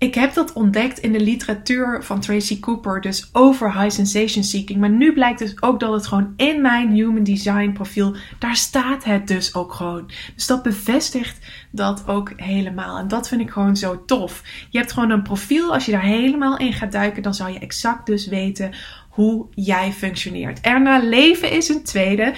ik 0.02 0.16
heb 0.16 0.34
dat 0.34 0.54
ontdekt 0.54 1.00
in 1.00 1.12
de 1.12 1.20
literatuur 1.20 2.04
van 2.04 2.20
Tracy 2.20 2.60
Cooper, 2.60 3.02
dus 3.02 3.30
over 3.32 3.82
high 3.82 3.96
sensation 3.96 4.44
seeking. 4.44 4.80
Maar 4.80 4.90
nu 4.90 5.14
blijkt 5.14 5.40
dus 5.40 5.62
ook 5.62 5.80
dat 5.80 5.94
het 5.94 6.08
gewoon 6.08 6.34
in 6.38 6.62
mijn 6.62 6.92
human 6.92 7.24
design 7.24 7.72
profiel, 7.72 8.16
daar 8.40 8.56
staat 8.56 9.04
het 9.04 9.28
dus 9.28 9.56
ook 9.56 9.74
gewoon. 9.74 10.12
Dus 10.36 10.48
dat 10.48 10.64
bevestigt 10.64 11.38
dat 11.72 12.08
ook 12.08 12.34
helemaal. 12.36 12.98
En 12.98 13.08
dat 13.08 13.28
vind 13.28 13.42
ik 13.42 13.50
gewoon 13.50 13.78
zo 13.78 14.06
tof. 14.06 14.44
Je 14.70 14.78
hebt 14.78 14.92
gewoon 14.92 15.10
een 15.10 15.24
profiel, 15.24 15.74
als 15.74 15.86
je 15.86 15.92
daar 15.92 16.02
helemaal 16.02 16.58
in 16.58 16.74
gaat 16.74 16.92
duiken, 16.92 17.24
dan 17.24 17.34
zal 17.34 17.48
je 17.48 17.60
exact 17.60 18.06
dus 18.06 18.28
weten 18.28 18.74
hoe 19.22 19.48
jij 19.56 19.92
functioneert. 19.92 20.62
Erna 20.62 21.00
leven 21.00 21.52
is 21.52 21.70
een 21.70 21.84
tweede. 21.84 22.34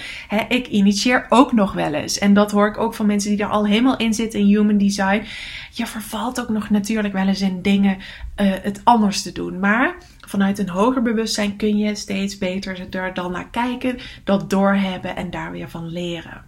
ik 0.48 0.66
initieer 0.66 1.26
ook 1.28 1.52
nog 1.52 1.72
wel 1.72 1.94
eens. 1.94 2.18
En 2.18 2.34
dat 2.34 2.50
hoor 2.50 2.68
ik 2.68 2.78
ook 2.78 2.94
van 2.94 3.06
mensen 3.06 3.30
die 3.30 3.44
er 3.44 3.50
al 3.50 3.66
helemaal 3.66 3.96
in 3.96 4.14
zitten 4.14 4.40
in 4.40 4.46
human 4.46 4.78
design. 4.78 5.22
Je 5.70 5.86
vervalt 5.86 6.40
ook 6.40 6.48
nog 6.48 6.70
natuurlijk 6.70 7.14
wel 7.14 7.26
eens 7.26 7.40
in 7.40 7.62
dingen 7.62 7.96
uh, 7.96 8.02
het 8.62 8.80
anders 8.84 9.22
te 9.22 9.32
doen. 9.32 9.58
Maar 9.58 9.96
vanuit 10.26 10.58
een 10.58 10.68
hoger 10.68 11.02
bewustzijn 11.02 11.56
kun 11.56 11.78
je 11.78 11.94
steeds 11.94 12.38
beter 12.38 12.86
er 12.90 13.14
dan 13.14 13.32
naar 13.32 13.50
kijken, 13.50 13.98
dat 14.24 14.50
doorhebben 14.50 15.16
en 15.16 15.30
daar 15.30 15.52
weer 15.52 15.68
van 15.68 15.88
leren. 15.88 16.44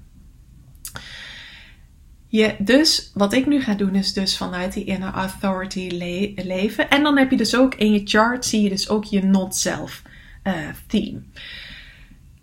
Je, 2.29 2.55
dus 2.59 3.11
wat 3.15 3.33
ik 3.33 3.47
nu 3.47 3.61
ga 3.61 3.75
doen 3.75 3.95
is 3.95 4.13
dus 4.13 4.37
vanuit 4.37 4.73
die 4.73 4.85
inner 4.85 5.13
authority 5.13 5.89
leven. 6.37 6.91
En 6.91 7.03
dan 7.03 7.19
heb 7.19 7.31
je 7.31 7.37
dus 7.37 7.57
ook 7.57 7.75
in 7.75 7.93
je 7.93 8.01
chart 8.05 8.45
zie 8.45 8.63
je 8.63 8.69
dus 8.69 8.89
ook 8.89 9.05
je 9.05 9.23
not 9.23 9.55
self 9.55 10.03
uh, 10.47 10.53
theme. 10.87 11.23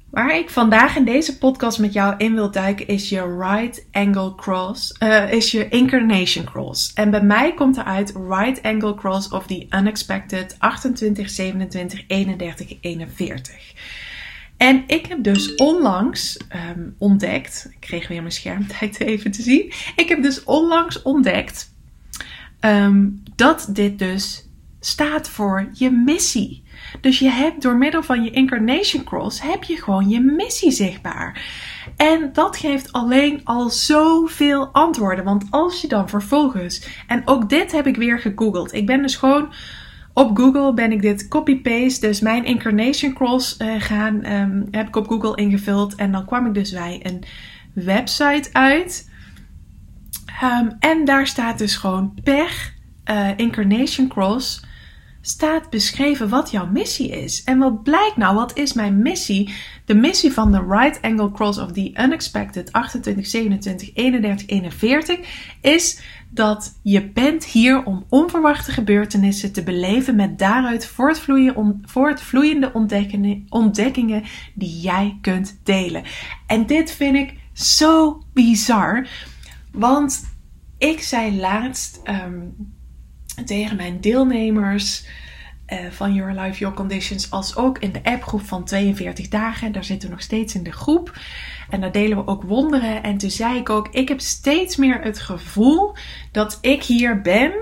Waar 0.09 0.37
ik 0.37 0.49
vandaag 0.49 0.95
in 0.95 1.05
deze 1.05 1.37
podcast 1.37 1.79
met 1.79 1.93
jou 1.93 2.15
in 2.17 2.33
wil 2.33 2.51
duiken 2.51 2.87
is 2.87 3.09
je 3.09 3.37
right 3.37 3.87
angle 3.91 4.35
cross, 4.35 4.95
uh, 4.99 5.31
is 5.31 5.51
je 5.51 5.69
incarnation 5.69 6.45
cross. 6.45 6.93
En 6.93 7.11
bij 7.11 7.23
mij 7.23 7.53
komt 7.53 7.77
eruit 7.77 8.13
right 8.29 8.61
angle 8.61 8.95
cross 8.95 9.29
of 9.29 9.47
the 9.47 9.67
unexpected 9.69 10.55
28, 10.59 11.29
27, 11.29 12.03
31, 12.07 12.77
41. 12.81 13.73
En 14.57 14.83
ik 14.87 15.05
heb 15.05 15.23
dus 15.23 15.55
onlangs 15.55 16.39
um, 16.75 16.95
ontdekt, 16.97 17.67
ik 17.71 17.79
kreeg 17.79 18.07
weer 18.07 18.21
mijn 18.21 18.33
schermtijd 18.33 18.99
even 19.11 19.31
te 19.31 19.41
zien. 19.41 19.73
Ik 19.95 20.09
heb 20.09 20.21
dus 20.21 20.43
onlangs 20.43 21.01
ontdekt 21.01 21.73
um, 22.59 23.23
dat 23.35 23.69
dit 23.69 23.99
dus 23.99 24.49
staat 24.79 25.29
voor 25.29 25.69
je 25.73 25.91
missie. 25.91 26.62
Dus 27.01 27.19
je 27.19 27.29
hebt 27.29 27.61
door 27.61 27.77
middel 27.77 28.03
van 28.03 28.23
je 28.23 28.31
Incarnation 28.31 29.03
Cross 29.03 29.41
heb 29.41 29.63
je 29.63 29.75
gewoon 29.75 30.09
je 30.09 30.19
missie 30.19 30.71
zichtbaar. 30.71 31.41
En 31.97 32.29
dat 32.33 32.57
geeft 32.57 32.91
alleen 32.91 33.41
al 33.43 33.69
zoveel 33.69 34.67
antwoorden. 34.67 35.25
Want 35.25 35.45
als 35.49 35.81
je 35.81 35.87
dan 35.87 36.09
vervolgens, 36.09 36.87
en 37.07 37.21
ook 37.25 37.49
dit 37.49 37.71
heb 37.71 37.87
ik 37.87 37.95
weer 37.95 38.19
gegoogeld. 38.19 38.73
Ik 38.73 38.85
ben 38.85 39.01
dus 39.01 39.15
gewoon 39.15 39.53
op 40.13 40.37
Google 40.37 40.73
ben 40.73 40.91
ik 40.91 41.01
dit 41.01 41.27
copy-paste, 41.27 42.07
dus 42.07 42.19
mijn 42.19 42.45
Incarnation 42.45 43.13
Cross 43.13 43.57
uh, 43.59 43.81
gaan, 43.81 44.25
um, 44.25 44.67
heb 44.71 44.87
ik 44.87 44.95
op 44.95 45.07
Google 45.07 45.35
ingevuld. 45.35 45.95
En 45.95 46.11
dan 46.11 46.25
kwam 46.25 46.45
ik 46.45 46.53
dus 46.53 46.71
bij 46.71 46.99
een 47.03 47.23
website 47.73 48.49
uit. 48.51 49.09
Um, 50.43 50.75
en 50.79 51.05
daar 51.05 51.27
staat 51.27 51.57
dus 51.57 51.75
gewoon 51.75 52.13
per 52.23 52.73
uh, 53.11 53.29
Incarnation 53.35 54.07
Cross 54.07 54.65
staat 55.25 55.69
beschreven 55.69 56.29
wat 56.29 56.51
jouw 56.51 56.65
missie 56.65 57.09
is. 57.09 57.43
En 57.43 57.57
wat 57.57 57.83
blijkt 57.83 58.17
nou? 58.17 58.35
Wat 58.35 58.57
is 58.57 58.73
mijn 58.73 59.01
missie? 59.01 59.53
De 59.85 59.93
missie 59.93 60.31
van 60.31 60.51
de 60.51 60.65
Right 60.67 61.01
Angle 61.01 61.31
Cross 61.31 61.59
of 61.59 61.71
the 61.71 61.91
Unexpected 61.97 62.71
28, 62.71 63.27
27, 63.27 63.93
31, 63.93 64.47
41 64.47 65.19
is 65.61 66.01
dat 66.29 66.79
je 66.81 67.09
bent 67.09 67.45
hier 67.45 67.83
om 67.83 68.05
onverwachte 68.09 68.71
gebeurtenissen 68.71 69.51
te 69.51 69.63
beleven 69.63 70.15
met 70.15 70.39
daaruit 70.39 70.93
voortvloeiende 71.85 72.71
ontdekkingen, 73.49 74.23
die 74.53 74.79
jij 74.79 75.17
kunt 75.21 75.59
delen. 75.63 76.03
En 76.47 76.65
dit 76.65 76.91
vind 76.91 77.15
ik 77.15 77.33
zo 77.53 78.23
bizar, 78.33 79.07
want 79.71 80.23
ik 80.77 81.01
zei 81.01 81.39
laatst 81.39 82.01
um, 82.03 82.72
tegen 83.45 83.75
mijn 83.75 84.01
deelnemers 84.01 85.05
uh, 85.67 85.79
van 85.91 86.13
Your 86.13 86.41
Life, 86.41 86.59
Your 86.59 86.75
Conditions, 86.75 87.31
als 87.31 87.55
ook 87.55 87.77
in 87.77 87.91
de 87.91 88.03
appgroep 88.03 88.41
van 88.41 88.63
42 88.63 89.27
dagen. 89.27 89.71
Daar 89.71 89.83
zitten 89.83 90.09
we 90.09 90.15
nog 90.15 90.23
steeds 90.23 90.55
in 90.55 90.63
de 90.63 90.71
groep. 90.71 91.13
En 91.69 91.81
daar 91.81 91.91
delen 91.91 92.17
we 92.17 92.27
ook 92.27 92.43
wonderen. 92.43 93.03
En 93.03 93.17
toen 93.17 93.29
zei 93.29 93.57
ik 93.57 93.69
ook, 93.69 93.87
ik 93.91 94.07
heb 94.07 94.19
steeds 94.19 94.75
meer 94.75 95.01
het 95.01 95.19
gevoel 95.19 95.95
dat 96.31 96.57
ik 96.61 96.83
hier 96.83 97.21
ben 97.21 97.53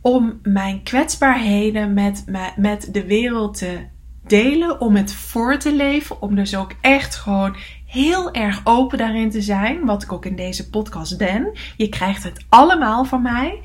om 0.00 0.38
mijn 0.42 0.82
kwetsbaarheden 0.82 1.94
met, 1.94 2.24
met 2.56 2.88
de 2.92 3.04
wereld 3.06 3.58
te 3.58 3.86
delen, 4.26 4.80
om 4.80 4.96
het 4.96 5.14
voor 5.14 5.58
te 5.58 5.74
leven, 5.74 6.22
om 6.22 6.34
dus 6.34 6.56
ook 6.56 6.72
echt 6.80 7.14
gewoon 7.14 7.56
heel 7.86 8.32
erg 8.32 8.60
open 8.64 8.98
daarin 8.98 9.30
te 9.30 9.40
zijn, 9.40 9.84
wat 9.84 10.02
ik 10.02 10.12
ook 10.12 10.24
in 10.24 10.36
deze 10.36 10.70
podcast 10.70 11.18
ben. 11.18 11.52
Je 11.76 11.88
krijgt 11.88 12.22
het 12.22 12.44
allemaal 12.48 13.04
van 13.04 13.22
mij. 13.22 13.60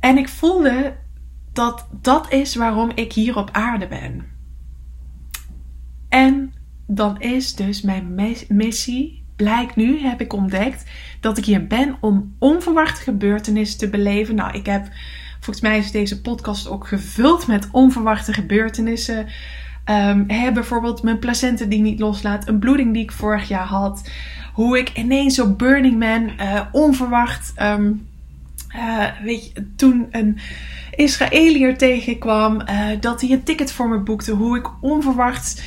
En 0.00 0.18
ik 0.18 0.28
voelde 0.28 0.96
dat 1.52 1.88
dat 2.00 2.32
is 2.32 2.54
waarom 2.54 2.90
ik 2.94 3.12
hier 3.12 3.36
op 3.36 3.48
aarde 3.52 3.86
ben. 3.86 4.24
En 6.08 6.52
dan 6.86 7.20
is 7.20 7.54
dus 7.54 7.82
mijn 7.82 8.14
missie, 8.48 9.24
blijkt 9.36 9.76
nu, 9.76 10.00
heb 10.00 10.20
ik 10.20 10.32
ontdekt, 10.32 10.90
dat 11.20 11.38
ik 11.38 11.44
hier 11.44 11.66
ben 11.66 11.96
om 12.00 12.34
onverwachte 12.38 13.02
gebeurtenissen 13.02 13.78
te 13.78 13.88
beleven. 13.88 14.34
Nou, 14.34 14.58
ik 14.58 14.66
heb, 14.66 14.88
volgens 15.32 15.60
mij 15.60 15.78
is 15.78 15.90
deze 15.90 16.20
podcast 16.20 16.68
ook 16.68 16.86
gevuld 16.86 17.46
met 17.46 17.68
onverwachte 17.72 18.32
gebeurtenissen. 18.32 19.26
Um, 19.90 20.26
bijvoorbeeld 20.26 21.02
mijn 21.02 21.18
placenta 21.18 21.64
die 21.64 21.80
niet 21.80 22.00
loslaat, 22.00 22.48
een 22.48 22.58
bloeding 22.58 22.92
die 22.92 23.02
ik 23.02 23.12
vorig 23.12 23.48
jaar 23.48 23.66
had. 23.66 24.10
Hoe 24.52 24.78
ik 24.78 24.98
ineens 24.98 25.40
op 25.40 25.58
Burning 25.58 25.98
Man 25.98 26.30
uh, 26.40 26.60
onverwacht, 26.72 27.52
um, 27.62 28.08
uh, 28.76 29.04
weet 29.22 29.44
je, 29.44 29.74
toen 29.76 30.06
een 30.10 30.38
Israëliër 30.94 31.76
tegenkwam, 31.76 32.60
uh, 32.60 32.86
dat 33.00 33.20
hij 33.20 33.30
een 33.30 33.42
ticket 33.42 33.72
voor 33.72 33.88
me 33.88 33.98
boekte. 33.98 34.32
Hoe 34.32 34.58
ik 34.58 34.68
onverwacht 34.80 35.62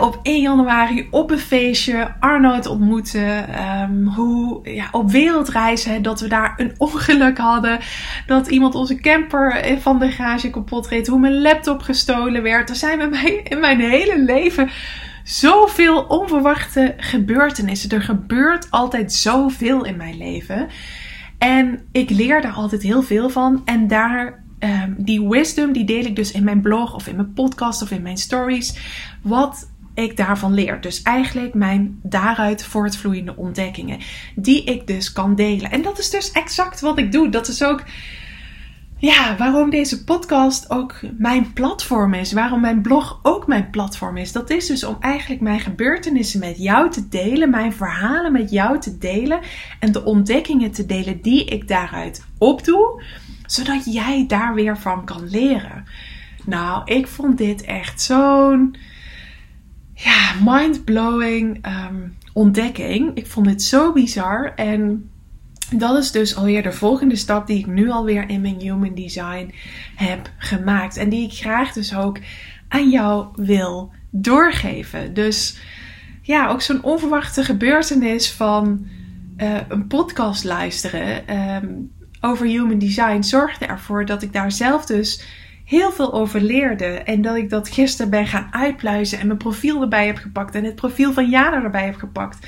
op 0.00 0.20
1 0.22 0.40
januari 0.40 1.06
op 1.10 1.30
een 1.30 1.38
feestje 1.38 2.14
Arnold 2.20 2.66
ontmoeten. 2.66 3.60
Um, 3.80 4.06
hoe 4.06 4.60
ja, 4.74 4.88
op 4.90 5.10
wereldreis 5.10 5.88
dat 6.02 6.20
we 6.20 6.28
daar 6.28 6.54
een 6.56 6.74
ongeluk 6.88 7.38
hadden. 7.38 7.78
Dat 8.26 8.48
iemand 8.48 8.74
onze 8.74 8.94
camper 8.94 9.76
van 9.80 9.98
de 9.98 10.10
garage 10.10 10.50
kapot 10.50 10.88
reed. 10.88 11.06
Hoe 11.06 11.20
mijn 11.20 11.42
laptop 11.42 11.80
gestolen 11.82 12.42
werd. 12.42 12.70
Er 12.70 12.76
zijn 12.76 12.98
bij 12.98 13.08
mij 13.08 13.40
in 13.44 13.60
mijn 13.60 13.80
hele 13.80 14.22
leven 14.24 14.70
zoveel 15.24 16.02
onverwachte 16.02 16.94
gebeurtenissen. 16.96 17.90
Er 17.90 18.02
gebeurt 18.02 18.70
altijd 18.70 19.12
zoveel 19.12 19.84
in 19.84 19.96
mijn 19.96 20.16
leven. 20.16 20.68
En 21.42 21.80
ik 21.92 22.10
leer 22.10 22.42
daar 22.42 22.52
altijd 22.52 22.82
heel 22.82 23.02
veel 23.02 23.30
van. 23.30 23.62
En 23.64 23.88
daar 23.88 24.40
Um, 24.64 24.94
die 24.98 25.28
wisdom 25.28 25.72
die 25.72 25.84
deel 25.84 26.04
ik 26.04 26.16
dus 26.16 26.32
in 26.32 26.44
mijn 26.44 26.60
blog 26.60 26.94
of 26.94 27.06
in 27.06 27.16
mijn 27.16 27.32
podcast 27.32 27.82
of 27.82 27.90
in 27.90 28.02
mijn 28.02 28.16
stories. 28.16 28.78
Wat 29.22 29.70
ik 29.94 30.16
daarvan 30.16 30.54
leer. 30.54 30.80
Dus 30.80 31.02
eigenlijk 31.02 31.54
mijn 31.54 31.98
daaruit 32.02 32.64
voortvloeiende 32.64 33.36
ontdekkingen. 33.36 33.98
Die 34.34 34.64
ik 34.64 34.86
dus 34.86 35.12
kan 35.12 35.34
delen. 35.34 35.70
En 35.70 35.82
dat 35.82 35.98
is 35.98 36.10
dus 36.10 36.32
exact 36.32 36.80
wat 36.80 36.98
ik 36.98 37.12
doe. 37.12 37.28
Dat 37.28 37.48
is 37.48 37.64
ook 37.64 37.84
ja, 39.02 39.36
waarom 39.36 39.70
deze 39.70 40.04
podcast 40.04 40.70
ook 40.70 41.00
mijn 41.18 41.52
platform 41.52 42.14
is. 42.14 42.32
Waarom 42.32 42.60
mijn 42.60 42.82
blog 42.82 43.20
ook 43.22 43.46
mijn 43.46 43.70
platform 43.70 44.16
is. 44.16 44.32
Dat 44.32 44.50
is 44.50 44.66
dus 44.66 44.84
om 44.84 44.96
eigenlijk 45.00 45.40
mijn 45.40 45.60
gebeurtenissen 45.60 46.40
met 46.40 46.58
jou 46.58 46.90
te 46.90 47.08
delen. 47.08 47.50
Mijn 47.50 47.72
verhalen 47.72 48.32
met 48.32 48.50
jou 48.50 48.78
te 48.78 48.98
delen. 48.98 49.40
En 49.80 49.92
de 49.92 50.04
ontdekkingen 50.04 50.70
te 50.70 50.86
delen 50.86 51.22
die 51.22 51.44
ik 51.44 51.68
daaruit 51.68 52.24
opdoe. 52.38 53.02
Zodat 53.46 53.92
jij 53.92 54.24
daar 54.26 54.54
weer 54.54 54.78
van 54.78 55.04
kan 55.04 55.28
leren. 55.28 55.84
Nou, 56.44 56.82
ik 56.84 57.06
vond 57.06 57.38
dit 57.38 57.62
echt 57.64 58.02
zo'n 58.02 58.76
ja, 59.94 60.32
mind-blowing 60.44 61.66
um, 61.66 62.16
ontdekking. 62.32 63.10
Ik 63.14 63.26
vond 63.26 63.46
dit 63.46 63.62
zo 63.62 63.92
bizar. 63.92 64.52
En 64.54 65.10
dat 65.78 65.98
is 65.98 66.10
dus 66.10 66.36
alweer 66.36 66.62
de 66.62 66.72
volgende 66.72 67.16
stap 67.16 67.46
die 67.46 67.58
ik 67.58 67.66
nu 67.66 67.90
alweer 67.90 68.28
in 68.28 68.40
mijn 68.40 68.60
human 68.60 68.94
design 68.94 69.54
heb 69.94 70.30
gemaakt. 70.38 70.96
En 70.96 71.08
die 71.08 71.24
ik 71.24 71.32
graag 71.32 71.72
dus 71.72 71.96
ook 71.96 72.18
aan 72.68 72.90
jou 72.90 73.26
wil 73.34 73.92
doorgeven. 74.10 75.14
Dus 75.14 75.60
ja, 76.22 76.48
ook 76.48 76.62
zo'n 76.62 76.82
onverwachte 76.82 77.44
gebeurtenis 77.44 78.32
van 78.32 78.86
uh, 79.36 79.56
een 79.68 79.86
podcast 79.86 80.44
luisteren 80.44 81.36
um, 81.36 81.92
over 82.20 82.46
human 82.46 82.78
design 82.78 83.22
zorgde 83.22 83.66
ervoor 83.66 84.04
dat 84.04 84.22
ik 84.22 84.32
daar 84.32 84.52
zelf 84.52 84.86
dus 84.86 85.24
heel 85.64 85.92
veel 85.92 86.12
over 86.12 86.40
leerde. 86.40 86.84
En 86.84 87.22
dat 87.22 87.36
ik 87.36 87.50
dat 87.50 87.68
gisteren 87.68 88.10
ben 88.10 88.26
gaan 88.26 88.48
uitpluizen 88.50 89.18
en 89.18 89.26
mijn 89.26 89.38
profiel 89.38 89.82
erbij 89.82 90.06
heb 90.06 90.16
gepakt 90.16 90.54
en 90.54 90.64
het 90.64 90.74
profiel 90.74 91.12
van 91.12 91.30
Jana 91.30 91.62
erbij 91.62 91.84
heb 91.84 91.96
gepakt. 91.96 92.46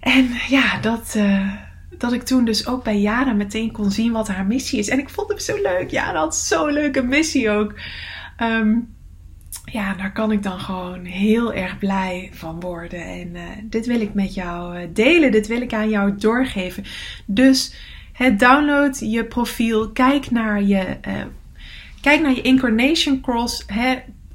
En 0.00 0.28
ja, 0.48 0.78
dat, 0.80 1.14
uh, 1.16 1.52
dat 1.98 2.12
ik 2.12 2.22
toen 2.22 2.44
dus 2.44 2.66
ook 2.66 2.84
bij 2.84 3.00
Jana 3.00 3.32
meteen 3.32 3.72
kon 3.72 3.90
zien 3.90 4.12
wat 4.12 4.28
haar 4.28 4.46
missie 4.46 4.78
is. 4.78 4.88
En 4.88 4.98
ik 4.98 5.08
vond 5.08 5.28
hem 5.28 5.38
zo 5.38 5.56
leuk. 5.62 5.90
Jana 5.90 6.18
had 6.18 6.36
zo'n 6.36 6.72
leuke 6.72 7.02
missie 7.02 7.50
ook. 7.50 7.74
Um, 8.42 8.96
ja, 9.64 9.94
daar 9.94 10.12
kan 10.12 10.32
ik 10.32 10.42
dan 10.42 10.60
gewoon 10.60 11.04
heel 11.04 11.52
erg 11.52 11.78
blij 11.78 12.30
van 12.32 12.60
worden. 12.60 13.02
En 13.02 13.28
uh, 13.34 13.42
dit 13.64 13.86
wil 13.86 14.00
ik 14.00 14.14
met 14.14 14.34
jou 14.34 14.78
uh, 14.78 14.86
delen. 14.92 15.32
Dit 15.32 15.46
wil 15.46 15.60
ik 15.60 15.72
aan 15.72 15.88
jou 15.88 16.16
doorgeven. 16.16 16.84
Dus 17.26 17.74
het 18.12 18.38
download 18.38 18.96
je 19.00 19.24
profiel. 19.24 19.90
Kijk 19.90 20.30
naar 20.30 20.62
je 20.62 20.96
Kijk 22.00 22.20
naar 22.20 22.34
je 22.34 22.42
incarnation 22.42 23.20
cross, 23.20 23.66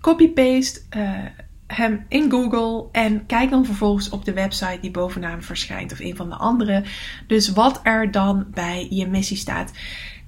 copy-paste 0.01 0.81
hem 1.75 2.05
in 2.09 2.31
Google 2.31 2.85
en 2.91 3.25
kijk 3.25 3.49
dan 3.49 3.65
vervolgens 3.65 4.09
op 4.09 4.25
de 4.25 4.33
website 4.33 4.77
die 4.81 4.91
bovenaan 4.91 5.43
verschijnt 5.43 5.91
of 5.91 5.99
een 5.99 6.15
van 6.15 6.29
de 6.29 6.35
andere. 6.35 6.83
Dus 7.27 7.51
wat 7.51 7.79
er 7.83 8.11
dan 8.11 8.45
bij 8.53 8.87
je 8.89 9.07
missie 9.07 9.37
staat. 9.37 9.71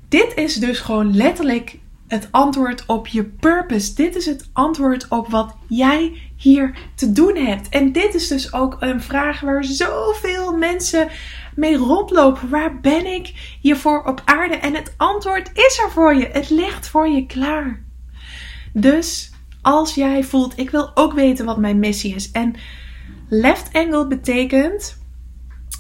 Dit 0.10 0.34
is 0.36 0.56
dus 0.56 0.80
gewoon 0.80 1.16
letterlijk 1.16 1.78
het 2.08 2.28
antwoord 2.32 2.86
op 2.86 3.08
je 3.08 3.24
purpose. 3.24 3.94
Dit 3.94 4.16
is 4.16 4.26
het 4.26 4.50
antwoord 4.54 5.08
op 5.08 5.30
wat 5.30 5.56
jij 5.68 6.22
hier 6.36 6.78
te 6.96 7.12
doen 7.12 7.36
hebt. 7.36 7.70
En 7.70 7.92
dit 7.92 8.14
is 8.16 8.28
dus 8.28 8.54
ook 8.54 8.78
een 8.80 9.02
vraag 9.02 9.40
waar 9.40 9.64
zoveel 9.64 10.58
mensen 10.58 11.08
mee 11.56 11.78
rondlopen. 11.78 12.50
Waar 12.50 12.80
ben 12.80 13.14
ik 13.14 13.58
hiervoor 13.62 14.04
op 14.04 14.22
aarde? 14.26 14.56
En 14.56 14.76
het 14.76 14.94
antwoord 14.98 15.50
is 15.54 15.80
er 15.84 15.92
voor 15.92 16.16
je. 16.16 16.30
Het 16.32 16.50
ligt 16.50 16.88
voor 16.88 17.08
je 17.08 17.26
klaar. 17.26 17.84
Dus 18.74 19.32
als 19.65 19.95
jij 19.95 20.23
voelt, 20.23 20.58
ik 20.60 20.69
wil 20.69 20.91
ook 20.93 21.13
weten 21.13 21.45
wat 21.45 21.58
mijn 21.58 21.80
missie 21.80 22.15
is. 22.15 22.32
En 22.32 22.56
left 23.30 23.73
angle 23.73 24.08
betekent 24.08 24.97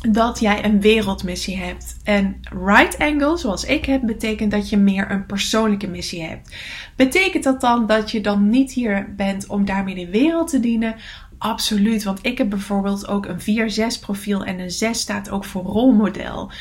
dat 0.09 0.39
jij 0.39 0.65
een 0.65 0.81
wereldmissie 0.81 1.57
hebt. 1.57 1.97
En 2.03 2.39
right 2.65 2.97
angle, 2.97 3.37
zoals 3.37 3.65
ik 3.65 3.85
heb, 3.85 4.01
betekent 4.01 4.51
dat 4.51 4.69
je 4.69 4.77
meer 4.77 5.11
een 5.11 5.25
persoonlijke 5.25 5.87
missie 5.87 6.23
hebt. 6.23 6.55
Betekent 6.95 7.43
dat 7.43 7.61
dan 7.61 7.85
dat 7.85 8.11
je 8.11 8.21
dan 8.21 8.49
niet 8.49 8.71
hier 8.71 9.13
bent 9.15 9.47
om 9.47 9.65
daarmee 9.65 9.95
de 9.95 10.09
wereld 10.09 10.49
te 10.49 10.59
dienen? 10.59 10.95
Absoluut, 11.37 12.03
want 12.03 12.19
ik 12.21 12.37
heb 12.37 12.49
bijvoorbeeld 12.49 13.07
ook 13.07 13.25
een 13.25 13.69
4-6 13.97 13.99
profiel 13.99 14.43
en 14.43 14.59
een 14.59 14.71
6 14.71 14.99
staat 14.99 15.29
ook 15.29 15.45
voor 15.45 15.63
rolmodel. 15.63 16.51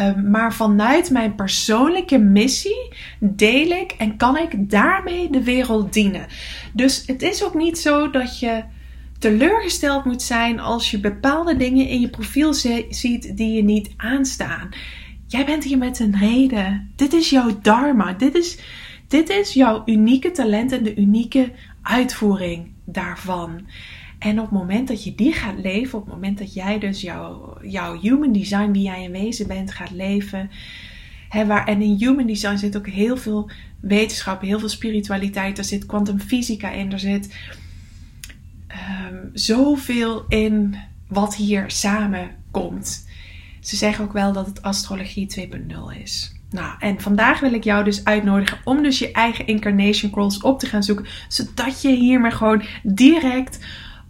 Um, 0.00 0.30
maar 0.30 0.54
vanuit 0.54 1.10
mijn 1.10 1.34
persoonlijke 1.34 2.18
missie 2.18 2.92
deel 3.18 3.70
ik 3.70 3.94
en 3.98 4.16
kan 4.16 4.38
ik 4.38 4.70
daarmee 4.70 5.30
de 5.30 5.42
wereld 5.42 5.92
dienen. 5.92 6.26
Dus 6.72 7.02
het 7.06 7.22
is 7.22 7.44
ook 7.44 7.54
niet 7.54 7.78
zo 7.78 8.10
dat 8.10 8.38
je 8.38 8.62
teleurgesteld 9.18 10.04
moet 10.04 10.22
zijn 10.22 10.60
als 10.60 10.90
je 10.90 11.00
bepaalde 11.00 11.56
dingen 11.56 11.86
in 11.86 12.00
je 12.00 12.10
profiel 12.10 12.54
ziet 12.88 13.36
die 13.36 13.52
je 13.52 13.62
niet 13.62 13.90
aanstaan. 13.96 14.68
Jij 15.26 15.44
bent 15.44 15.64
hier 15.64 15.78
met 15.78 15.98
een 15.98 16.16
reden. 16.18 16.92
Dit 16.96 17.12
is 17.12 17.30
jouw 17.30 17.58
dharma. 17.62 18.12
Dit 18.12 18.34
is, 18.34 18.58
dit 19.08 19.28
is 19.28 19.52
jouw 19.52 19.82
unieke 19.86 20.30
talent 20.30 20.72
en 20.72 20.82
de 20.82 20.96
unieke 20.96 21.52
uitvoering 21.82 22.72
daarvan. 22.84 23.66
En 24.20 24.40
op 24.40 24.50
het 24.50 24.58
moment 24.58 24.88
dat 24.88 25.04
je 25.04 25.14
die 25.14 25.32
gaat 25.32 25.58
leven, 25.58 25.98
op 25.98 26.04
het 26.04 26.14
moment 26.14 26.38
dat 26.38 26.54
jij 26.54 26.78
dus 26.78 27.00
jouw, 27.00 27.58
jouw 27.62 28.00
human 28.00 28.32
design, 28.32 28.70
wie 28.70 28.82
jij 28.82 29.02
in 29.02 29.10
wezen 29.10 29.46
bent, 29.46 29.72
gaat 29.72 29.90
leven. 29.90 30.50
Hè, 31.28 31.46
waar, 31.46 31.66
en 31.66 31.82
in 31.82 31.96
human 31.98 32.26
design 32.26 32.56
zit 32.56 32.76
ook 32.76 32.88
heel 32.88 33.16
veel 33.16 33.50
wetenschap, 33.80 34.40
heel 34.40 34.58
veel 34.58 34.68
spiritualiteit. 34.68 35.58
Er 35.58 35.64
zit 35.64 35.86
kwantumfysica 35.86 36.70
in, 36.70 36.92
er 36.92 36.98
zit 36.98 37.36
um, 38.68 39.30
zoveel 39.32 40.24
in 40.28 40.76
wat 41.08 41.34
hier 41.34 41.64
samenkomt. 41.70 43.08
Ze 43.60 43.76
zeggen 43.76 44.04
ook 44.04 44.12
wel 44.12 44.32
dat 44.32 44.46
het 44.46 44.62
astrologie 44.62 45.48
2.0 45.50 46.02
is. 46.02 46.34
Nou, 46.50 46.74
en 46.78 47.00
vandaag 47.00 47.40
wil 47.40 47.52
ik 47.52 47.64
jou 47.64 47.84
dus 47.84 48.04
uitnodigen 48.04 48.58
om 48.64 48.82
dus 48.82 48.98
je 48.98 49.12
eigen 49.12 49.46
incarnation 49.46 50.10
calls 50.10 50.40
op 50.40 50.58
te 50.58 50.66
gaan 50.66 50.82
zoeken. 50.82 51.06
Zodat 51.28 51.82
je 51.82 51.88
hiermee 51.88 52.30
gewoon 52.30 52.62
direct 52.82 53.58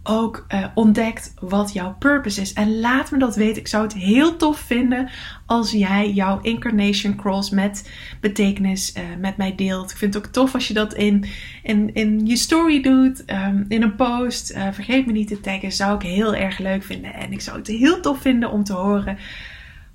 ook 0.03 0.45
uh, 0.49 0.65
ontdekt 0.75 1.33
wat 1.39 1.73
jouw 1.73 1.95
purpose 1.99 2.41
is. 2.41 2.53
En 2.53 2.79
laat 2.79 3.11
me 3.11 3.17
dat 3.17 3.35
weten. 3.35 3.61
Ik 3.61 3.67
zou 3.67 3.83
het 3.83 3.93
heel 3.93 4.35
tof 4.35 4.59
vinden 4.59 5.09
als 5.45 5.71
jij 5.71 6.11
jouw 6.11 6.39
incarnation 6.41 7.15
cross 7.15 7.49
met 7.49 7.91
betekenis 8.19 8.93
uh, 8.97 9.03
met 9.19 9.37
mij 9.37 9.55
deelt. 9.55 9.91
Ik 9.91 9.97
vind 9.97 10.13
het 10.13 10.25
ook 10.25 10.31
tof 10.31 10.53
als 10.53 10.67
je 10.67 10.73
dat 10.73 10.93
in, 10.93 11.25
in, 11.63 11.93
in 11.93 12.25
je 12.25 12.35
story 12.35 12.81
doet, 12.81 13.31
um, 13.31 13.65
in 13.67 13.81
een 13.81 13.95
post. 13.95 14.51
Uh, 14.51 14.67
vergeet 14.71 15.05
me 15.05 15.11
niet 15.11 15.27
te 15.27 15.39
taggen. 15.39 15.71
Zou 15.71 15.95
ik 15.95 16.01
heel 16.01 16.35
erg 16.35 16.57
leuk 16.57 16.83
vinden. 16.83 17.13
En 17.13 17.31
ik 17.31 17.41
zou 17.41 17.57
het 17.57 17.67
heel 17.67 18.01
tof 18.01 18.21
vinden 18.21 18.51
om 18.51 18.63
te 18.63 18.73
horen 18.73 19.17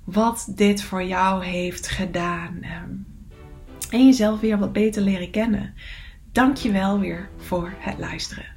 wat 0.03 0.51
dit 0.55 0.83
voor 0.83 1.03
jou 1.03 1.45
heeft 1.45 1.87
gedaan. 1.87 2.59
Um, 2.83 3.05
en 3.89 4.05
jezelf 4.05 4.39
weer 4.39 4.57
wat 4.57 4.73
beter 4.73 5.01
leren 5.01 5.31
kennen. 5.31 5.73
Dank 6.31 6.57
je 6.57 6.71
wel 6.71 6.99
weer 6.99 7.29
voor 7.37 7.73
het 7.77 7.97
luisteren. 7.97 8.56